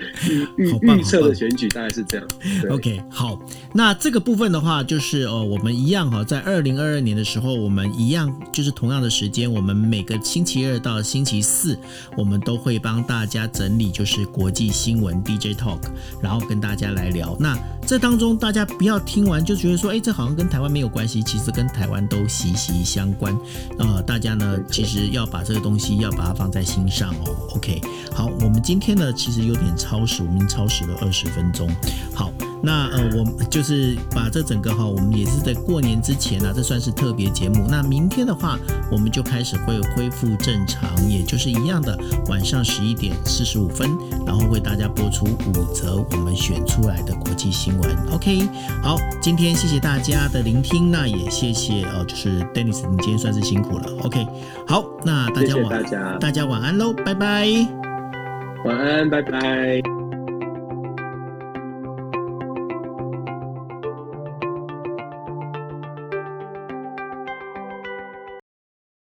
[0.57, 2.27] 预预测的选举大概是这样。
[2.69, 3.39] OK，好，
[3.73, 11.77] 那这个部分的话，就是呃，我们一样哈，在二零二二年的时候，我们一样就是同样的时间，我们每个星期二到星期四，
[12.17, 15.81] 我们都会帮大家整理就是国际新闻 DJ Talk，
[16.21, 17.35] 然后跟大家来聊。
[17.39, 23.34] 那这当中大家不要听完就觉得说，哎，这好像跟台湾没有关系，其实跟台湾都息息相关
[23.77, 23.93] 啊。
[23.93, 27.36] 呃，大家呢，其实要把这个东西要把它放在心上哦。
[27.56, 27.82] OK，
[28.14, 31.70] 好，我们今天呢，其实有点超时，我们超时了二十分钟。
[32.14, 32.32] 好。
[32.65, 37.65] 那呃，我就是把这整个哈，我们也是在过年之前呢，这算是特别节目。
[37.69, 38.57] 那明天的话，
[38.90, 41.99] 我们就开始会恢复正常，也就是一样的
[42.30, 43.90] 晚上十一点四十五分，
[44.26, 47.98] 然后为大家播出五则我们选出来的国际新闻。
[48.14, 48.48] OK，
[48.81, 53.85] 好，今天谢谢大家的聆听，那也谢谢呃，就是 Dennis，你今天算是辛苦了。
[54.03, 54.26] OK，
[54.65, 57.45] 好，那大家晚大家大家晚安喽，拜拜，
[58.64, 60.02] 晚安，拜拜。